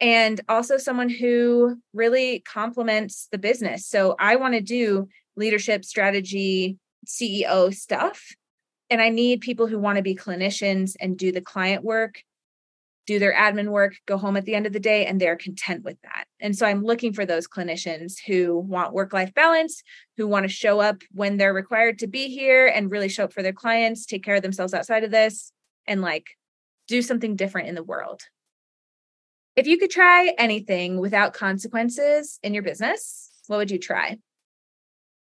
[0.00, 3.86] And also someone who really complements the business.
[3.86, 8.24] So I want to do leadership, strategy, CEO stuff.
[8.90, 12.20] And I need people who want to be clinicians and do the client work
[13.06, 15.84] do their admin work, go home at the end of the day, and they're content
[15.84, 16.26] with that.
[16.40, 19.82] And so I'm looking for those clinicians who want work life balance,
[20.16, 23.32] who want to show up when they're required to be here and really show up
[23.32, 25.52] for their clients, take care of themselves outside of this,
[25.86, 26.26] and like
[26.88, 28.22] do something different in the world.
[29.56, 34.18] If you could try anything without consequences in your business, what would you try?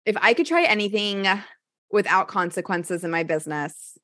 [0.06, 1.28] If I could try anything
[1.90, 3.98] without consequences in my business,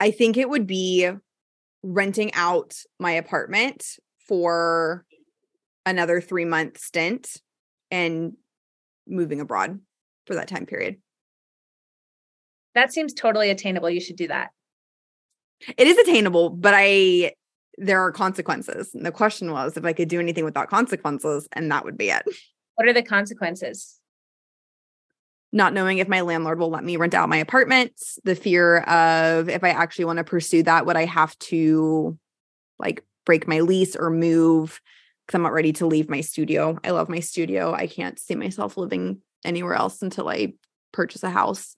[0.00, 1.10] I think it would be
[1.82, 3.84] renting out my apartment
[4.26, 5.04] for
[5.84, 7.36] another three month stint
[7.90, 8.32] and
[9.06, 9.78] moving abroad
[10.26, 10.96] for that time period.
[12.74, 13.90] That seems totally attainable.
[13.90, 14.50] You should do that.
[15.76, 17.34] It is attainable, but I
[17.78, 18.94] there are consequences.
[18.94, 22.10] And the question was if I could do anything without consequences, and that would be
[22.10, 22.22] it.
[22.74, 24.00] What are the consequences?
[25.52, 27.92] not knowing if my landlord will let me rent out my apartment,
[28.24, 32.16] the fear of if I actually want to pursue that, would I have to
[32.78, 34.80] like break my lease or move
[35.26, 36.78] because I'm not ready to leave my studio.
[36.84, 37.72] I love my studio.
[37.72, 40.54] I can't see myself living anywhere else until I
[40.92, 41.76] purchase a house.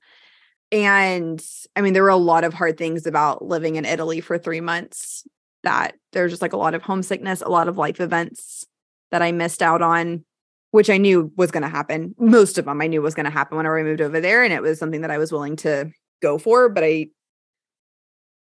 [0.73, 1.45] And
[1.77, 4.61] I mean, there were a lot of hard things about living in Italy for three
[4.61, 5.25] months
[5.63, 8.67] that there's just like a lot of homesickness, a lot of life events
[9.11, 10.25] that I missed out on
[10.73, 12.15] which I knew was going to happen.
[12.19, 14.43] Most of them I knew was going to happen whenever I moved over there.
[14.43, 15.93] And it was something that I was willing to
[16.23, 16.71] go for.
[16.71, 17.09] But I,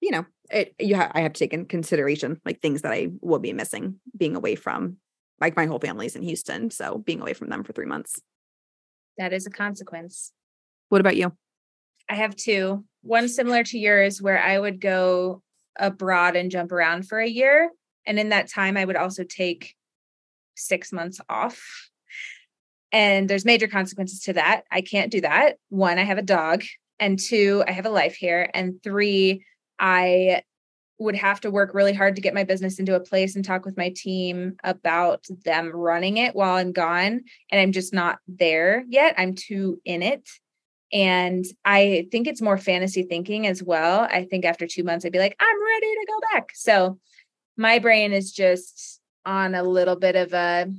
[0.00, 3.08] you know, it, you ha- I have to take in consideration like things that I
[3.22, 4.98] will be missing being away from
[5.40, 6.70] like my whole family's in Houston.
[6.70, 8.20] So being away from them for three months.
[9.16, 10.32] That is a consequence.
[10.90, 11.32] What about you?
[12.08, 12.84] I have two.
[13.02, 15.42] One similar to yours, where I would go
[15.78, 17.70] abroad and jump around for a year.
[18.06, 19.74] And in that time, I would also take
[20.56, 21.88] six months off
[22.92, 24.62] and there's major consequences to that.
[24.70, 25.56] I can't do that.
[25.68, 26.64] One, I have a dog.
[26.98, 28.50] And two, I have a life here.
[28.54, 29.44] And three,
[29.78, 30.42] I
[30.98, 33.64] would have to work really hard to get my business into a place and talk
[33.64, 37.20] with my team about them running it while I'm gone.
[37.52, 39.14] And I'm just not there yet.
[39.16, 40.28] I'm too in it.
[40.92, 44.00] And I think it's more fantasy thinking as well.
[44.10, 46.50] I think after two months, I'd be like, I'm ready to go back.
[46.54, 46.98] So
[47.56, 50.72] my brain is just on a little bit of a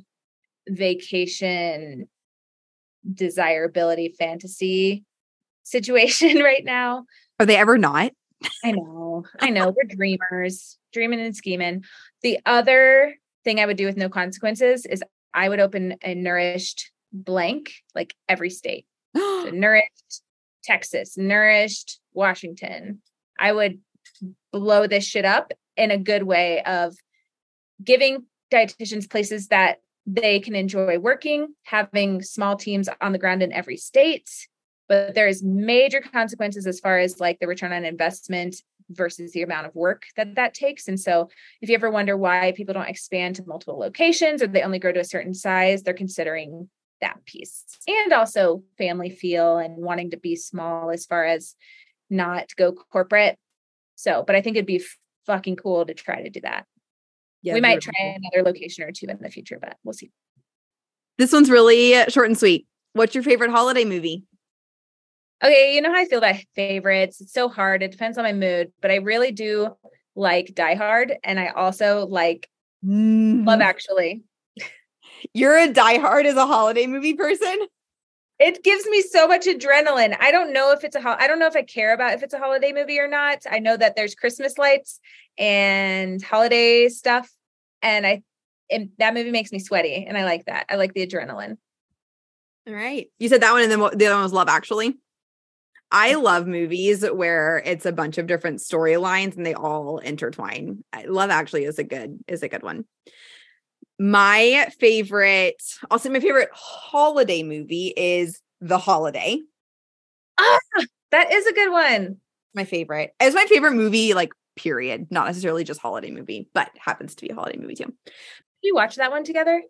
[0.68, 2.08] vacation
[3.14, 5.04] desirability fantasy
[5.64, 7.06] situation right now.
[7.40, 8.12] Are they ever not?
[8.64, 9.26] I know.
[9.40, 9.74] I know.
[9.76, 11.84] We're dreamers, dreaming and scheming.
[12.22, 15.04] The other thing I would do with no consequences is
[15.34, 18.86] I would open a NourishED blank like every state.
[19.54, 20.22] NourishED
[20.64, 23.02] Texas, NourishED Washington.
[23.40, 23.80] I would
[24.52, 26.96] blow this shit up in a good way of
[27.84, 33.54] giving dietitians places that they can enjoy working, having small teams on the ground in
[33.54, 34.30] every state,
[34.88, 38.56] but there's major consequences as far as like the return on investment
[38.90, 40.88] versus the amount of work that that takes.
[40.88, 41.30] And so,
[41.62, 44.92] if you ever wonder why people don't expand to multiple locations or they only grow
[44.92, 46.70] to a certain size, they're considering
[47.02, 51.56] that piece and also family feel and wanting to be small as far as
[52.10, 53.38] not go corporate.
[53.96, 54.84] So, but I think it'd be
[55.26, 56.66] fucking cool to try to do that.
[57.42, 60.12] Yeah, we might try another location or two in the future, but we'll see.
[61.18, 62.66] This one's really short and sweet.
[62.94, 64.24] What's your favorite holiday movie?
[65.44, 67.22] Okay, you know how I feel about favorites.
[67.22, 67.82] It's so hard.
[67.82, 69.76] It depends on my mood, but I really do
[70.16, 72.50] like Die Hard, and I also like
[72.86, 73.46] mm.
[73.46, 74.24] Love Actually.
[75.34, 77.68] You're a diehard as a holiday movie person
[78.40, 80.16] it gives me so much adrenaline.
[80.20, 82.24] I don't know if it's a ho- I don't know if I care about if
[82.24, 83.40] it's a holiday movie or not.
[83.50, 85.00] I know that there's Christmas lights
[85.38, 87.30] and holiday stuff
[87.82, 88.24] and I
[88.72, 90.68] and that movie makes me sweaty and I like that.
[90.70, 91.58] I like the adrenaline.
[92.68, 93.08] All right.
[93.20, 94.98] You said that one and then the other one was Love Actually.
[95.92, 100.84] I love movies where it's a bunch of different storylines and they all intertwine.
[101.06, 102.86] Love Actually is a good is a good one.
[104.02, 109.40] My favorite, I'll my favorite holiday movie is The Holiday.
[110.40, 110.60] Ah,
[111.12, 112.16] that is a good one.
[112.56, 113.14] My favorite.
[113.20, 115.08] It's my favorite movie, like period.
[115.12, 117.94] Not necessarily just holiday movie, but happens to be a holiday movie too.
[118.06, 118.14] Did
[118.64, 119.62] we watch that one together?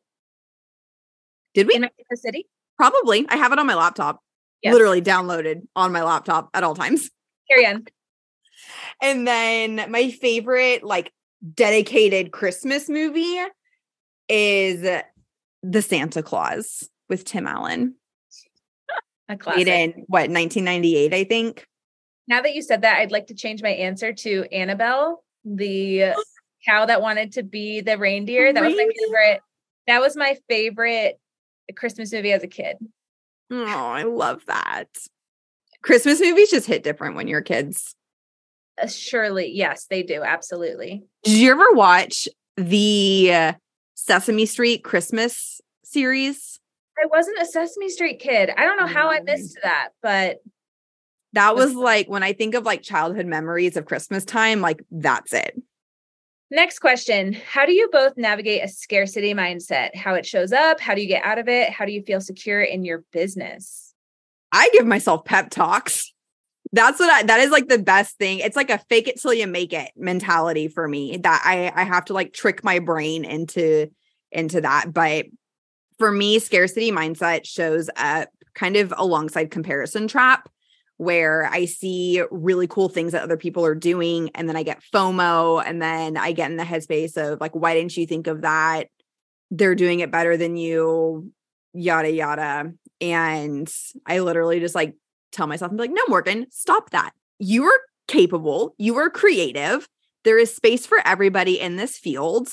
[1.55, 1.73] Did we?
[1.73, 2.47] In the City?
[2.77, 3.25] Probably.
[3.29, 4.21] I have it on my laptop.
[4.61, 4.73] Yes.
[4.73, 7.09] Literally downloaded on my laptop at all times.
[7.49, 7.85] Carry on.
[9.01, 11.11] And then my favorite, like
[11.55, 13.39] dedicated Christmas movie
[14.29, 14.81] is
[15.63, 17.95] the Santa Claus with Tim Allen.
[19.27, 19.65] A classic.
[19.65, 21.65] Made in what 1998, I think.
[22.27, 26.13] Now that you said that, I'd like to change my answer to Annabelle, the
[26.65, 28.53] cow that wanted to be the reindeer.
[28.53, 29.41] That was my favorite.
[29.87, 31.19] That was my favorite
[31.75, 32.77] Christmas movie as a kid.
[33.51, 34.87] Oh, I love that.
[35.81, 37.95] Christmas movies just hit different when you're kids.
[38.81, 40.21] Uh, surely, yes, they do.
[40.21, 41.03] Absolutely.
[41.23, 42.27] Did you ever watch
[42.57, 43.53] the uh,
[44.05, 46.59] Sesame Street Christmas series?
[47.01, 48.49] I wasn't a Sesame Street kid.
[48.55, 49.25] I don't know how I mm.
[49.25, 50.41] missed that, but
[51.33, 55.33] that was like when I think of like childhood memories of Christmas time, like that's
[55.33, 55.61] it.
[56.51, 59.95] Next question How do you both navigate a scarcity mindset?
[59.95, 60.79] How it shows up?
[60.79, 61.69] How do you get out of it?
[61.69, 63.93] How do you feel secure in your business?
[64.51, 66.11] I give myself pep talks.
[66.71, 68.39] That's what I, that is like the best thing.
[68.39, 71.83] It's like a fake it till you make it mentality for me that I I
[71.83, 73.87] have to like trick my brain into
[74.31, 74.93] into that.
[74.93, 75.25] But
[75.97, 80.49] for me, scarcity mindset shows up kind of alongside comparison trap
[80.97, 84.31] where I see really cool things that other people are doing.
[84.35, 85.63] And then I get FOMO.
[85.65, 88.89] And then I get in the headspace of like, why didn't you think of that?
[89.49, 91.31] They're doing it better than you,
[91.73, 92.73] yada, yada.
[92.99, 93.73] And
[94.05, 94.93] I literally just like
[95.31, 97.11] tell myself, I'm like, no, Morgan, stop that.
[97.39, 99.87] You are capable, you are creative.
[100.23, 102.49] There is space for everybody in this field.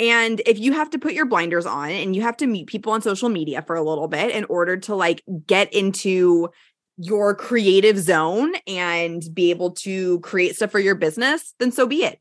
[0.00, 2.92] And if you have to put your blinders on and you have to meet people
[2.92, 6.50] on social media for a little bit in order to like get into
[6.98, 12.04] your creative zone and be able to create stuff for your business, then so be
[12.04, 12.20] it.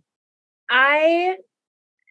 [0.69, 1.35] I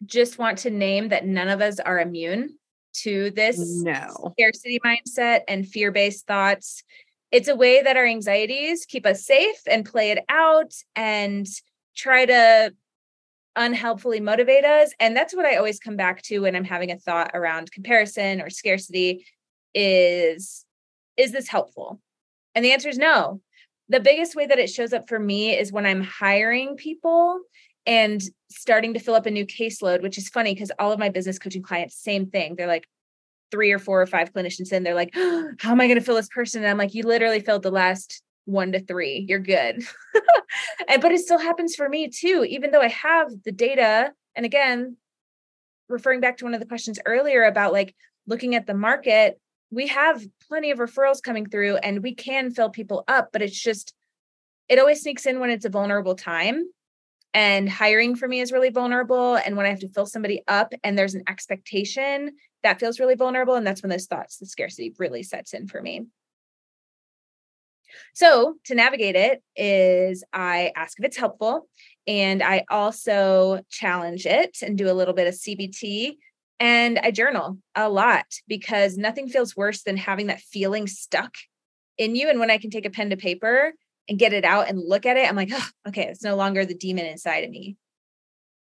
[0.05, 2.57] just want to name that none of us are immune
[2.93, 4.33] to this no.
[4.33, 6.83] scarcity mindset and fear based thoughts.
[7.31, 11.45] It's a way that our anxieties keep us safe and play it out and
[11.95, 12.73] try to
[13.55, 14.91] unhelpfully motivate us.
[14.99, 18.41] And that's what I always come back to when I'm having a thought around comparison
[18.41, 19.25] or scarcity
[19.73, 20.63] is
[21.17, 21.99] is this helpful?
[22.53, 23.41] And the answer is no.
[23.89, 27.39] The biggest way that it shows up for me is when I'm hiring people
[27.87, 31.09] and starting to fill up a new caseload, which is funny because all of my
[31.09, 32.55] business coaching clients, same thing.
[32.55, 32.87] They're like
[33.51, 36.03] three or four or five clinicians in, they're like, oh, how am I going to
[36.03, 36.63] fill this person?
[36.63, 39.25] And I'm like, you literally filled the last one to three.
[39.27, 39.83] You're good.
[40.87, 44.13] and but it still happens for me too, even though I have the data.
[44.35, 44.97] And again,
[45.89, 47.95] referring back to one of the questions earlier about like
[48.25, 49.39] looking at the market,
[49.69, 53.59] we have plenty of referrals coming through and we can fill people up, but it's
[53.59, 53.93] just,
[54.69, 56.65] it always sneaks in when it's a vulnerable time.
[57.33, 59.35] And hiring for me is really vulnerable.
[59.35, 62.31] And when I have to fill somebody up and there's an expectation,
[62.67, 63.55] that feels really vulnerable.
[63.55, 66.07] And that's when those thoughts, the scarcity really sets in for me.
[68.13, 71.69] So to navigate it is I ask if it's helpful
[72.05, 76.17] and I also challenge it and do a little bit of CBT
[76.59, 81.35] and I journal a lot because nothing feels worse than having that feeling stuck
[81.97, 82.29] in you.
[82.29, 83.73] And when I can take a pen to paper
[84.09, 86.65] and get it out and look at it, I'm like, oh, okay, it's no longer
[86.65, 87.77] the demon inside of me.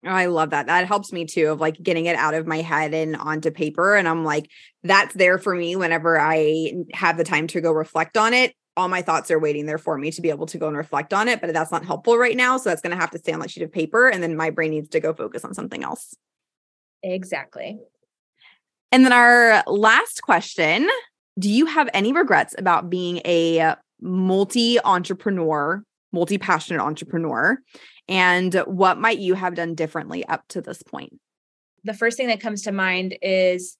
[0.05, 0.67] I love that.
[0.67, 3.95] That helps me too, of like getting it out of my head and onto paper.
[3.95, 4.49] And I'm like,
[4.83, 8.53] that's there for me whenever I have the time to go reflect on it.
[8.75, 11.13] All my thoughts are waiting there for me to be able to go and reflect
[11.13, 12.57] on it, but that's not helpful right now.
[12.57, 14.09] So that's going to have to stay on that sheet of paper.
[14.09, 16.15] And then my brain needs to go focus on something else.
[17.03, 17.79] Exactly.
[18.91, 20.89] And then our last question
[21.39, 27.59] Do you have any regrets about being a multi entrepreneur, multi passionate entrepreneur?
[28.07, 31.19] And what might you have done differently up to this point?
[31.83, 33.77] The first thing that comes to mind is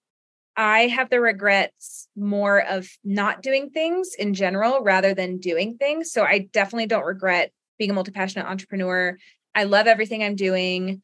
[0.55, 6.11] I have the regrets more of not doing things in general rather than doing things.
[6.11, 9.17] So I definitely don't regret being a multi passionate entrepreneur.
[9.55, 11.01] I love everything I'm doing.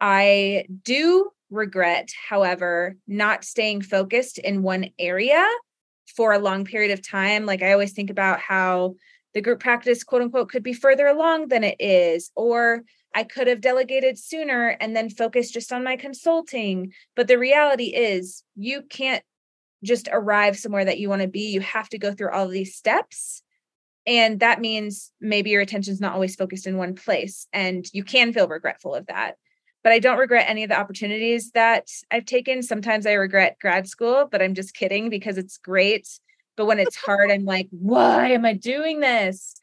[0.00, 5.46] I do regret, however, not staying focused in one area
[6.16, 7.46] for a long period of time.
[7.46, 8.94] Like I always think about how
[9.38, 12.82] the group practice, quote unquote, could be further along than it is, or
[13.14, 16.92] I could have delegated sooner and then focused just on my consulting.
[17.14, 19.22] But the reality is, you can't
[19.84, 21.52] just arrive somewhere that you want to be.
[21.52, 23.44] You have to go through all these steps.
[24.08, 27.46] And that means maybe your attention's not always focused in one place.
[27.52, 29.36] And you can feel regretful of that
[29.84, 32.62] but I don't regret any of the opportunities that I've taken.
[32.62, 36.08] Sometimes I regret grad school, but I'm just kidding because it's great.
[36.58, 39.54] But when it's hard, I'm like, why am I doing this?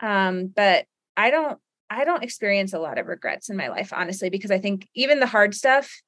[0.00, 1.58] Um, but I don't
[1.90, 5.18] I don't experience a lot of regrets in my life, honestly, because I think even
[5.18, 6.00] the hard stuff,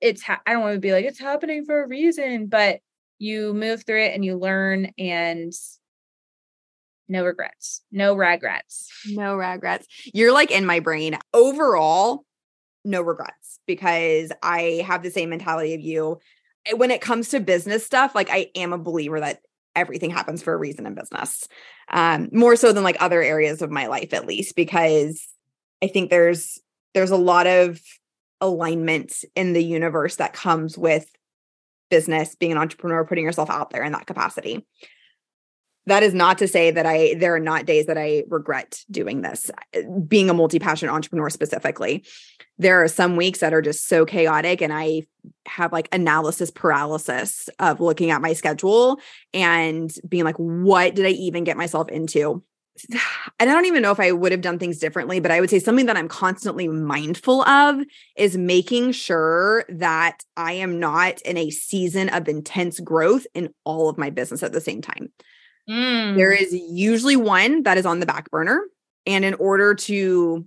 [0.00, 2.80] it's ha- I don't want to be like it's happening for a reason, but
[3.18, 5.52] you move through it and you learn and
[7.08, 9.86] no regrets, no regrets, no regrets.
[10.12, 11.16] You're like in my brain.
[11.32, 12.24] Overall,
[12.84, 16.18] no regrets because I have the same mentality of you.
[16.70, 19.40] Eh, when it comes to business stuff, like I am a believer that
[19.76, 21.46] everything happens for a reason in business.
[21.90, 25.26] Um, more so than like other areas of my life, at least, because
[25.82, 26.58] I think there's
[26.94, 27.80] there's a lot of
[28.40, 31.10] alignment in the universe that comes with
[31.90, 34.66] business, being an entrepreneur, putting yourself out there in that capacity.
[35.86, 39.22] That is not to say that I there are not days that I regret doing
[39.22, 39.50] this,
[40.06, 42.04] being a multi-passionate entrepreneur specifically.
[42.58, 45.04] There are some weeks that are just so chaotic and I
[45.46, 48.98] have like analysis paralysis of looking at my schedule
[49.32, 52.42] and being like what did I even get myself into?
[53.38, 55.50] And I don't even know if I would have done things differently, but I would
[55.50, 57.80] say something that I'm constantly mindful of
[58.16, 63.88] is making sure that I am not in a season of intense growth in all
[63.88, 65.10] of my business at the same time.
[65.68, 66.16] Mm.
[66.16, 68.62] There is usually one that is on the back burner.
[69.06, 70.46] And in order to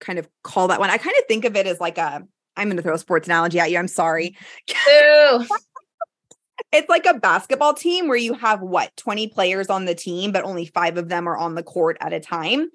[0.00, 2.26] kind of call that one, I kind of think of it as like a,
[2.56, 3.78] I'm going to throw a sports analogy at you.
[3.78, 4.36] I'm sorry.
[6.72, 10.44] it's like a basketball team where you have what 20 players on the team but
[10.44, 12.68] only 5 of them are on the court at a time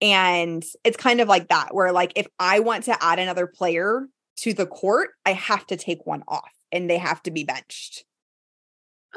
[0.00, 4.06] and it's kind of like that where like if i want to add another player
[4.36, 8.04] to the court i have to take one off and they have to be benched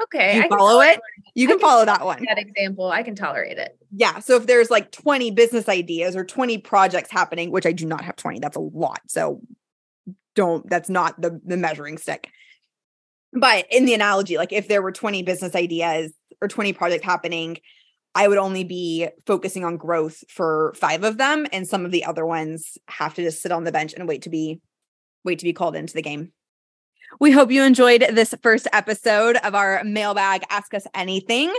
[0.02, 1.00] okay you I follow it?
[1.34, 2.24] you can, can follow that one.
[2.26, 2.90] that example.
[2.90, 3.78] I can tolerate it.
[3.92, 7.86] Yeah so if there's like 20 business ideas or 20 projects happening which i do
[7.86, 9.40] not have 20 that's a lot so
[10.34, 12.28] don't that's not the the measuring stick.
[13.32, 17.58] But in the analogy, like if there were 20 business ideas or 20 projects happening,
[18.14, 21.46] I would only be focusing on growth for five of them.
[21.52, 24.22] And some of the other ones have to just sit on the bench and wait
[24.22, 24.60] to be
[25.24, 26.32] wait to be called into the game.
[27.20, 31.54] We hope you enjoyed this first episode of our mailbag Ask Us Anything.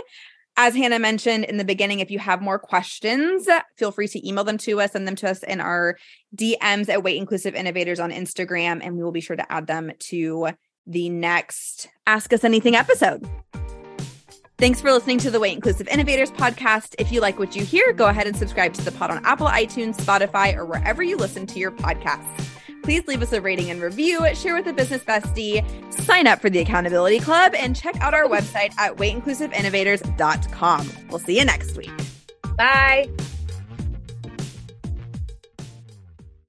[0.58, 4.44] As Hannah mentioned in the beginning, if you have more questions, feel free to email
[4.44, 5.96] them to us, send them to us in our
[6.34, 9.92] DMs at Weight Inclusive Innovators on Instagram, and we will be sure to add them
[9.98, 10.48] to
[10.86, 13.26] the next Ask Us Anything episode.
[14.58, 16.94] Thanks for listening to the Weight Inclusive Innovators podcast.
[16.98, 19.46] If you like what you hear, go ahead and subscribe to the pod on Apple,
[19.48, 22.55] iTunes, Spotify, or wherever you listen to your podcasts.
[22.86, 25.60] Please leave us a rating and review, share with a business bestie,
[25.92, 30.90] sign up for the Accountability Club, and check out our website at weightinclusiveinnovators.com.
[31.10, 31.90] We'll see you next week.
[32.56, 33.10] Bye.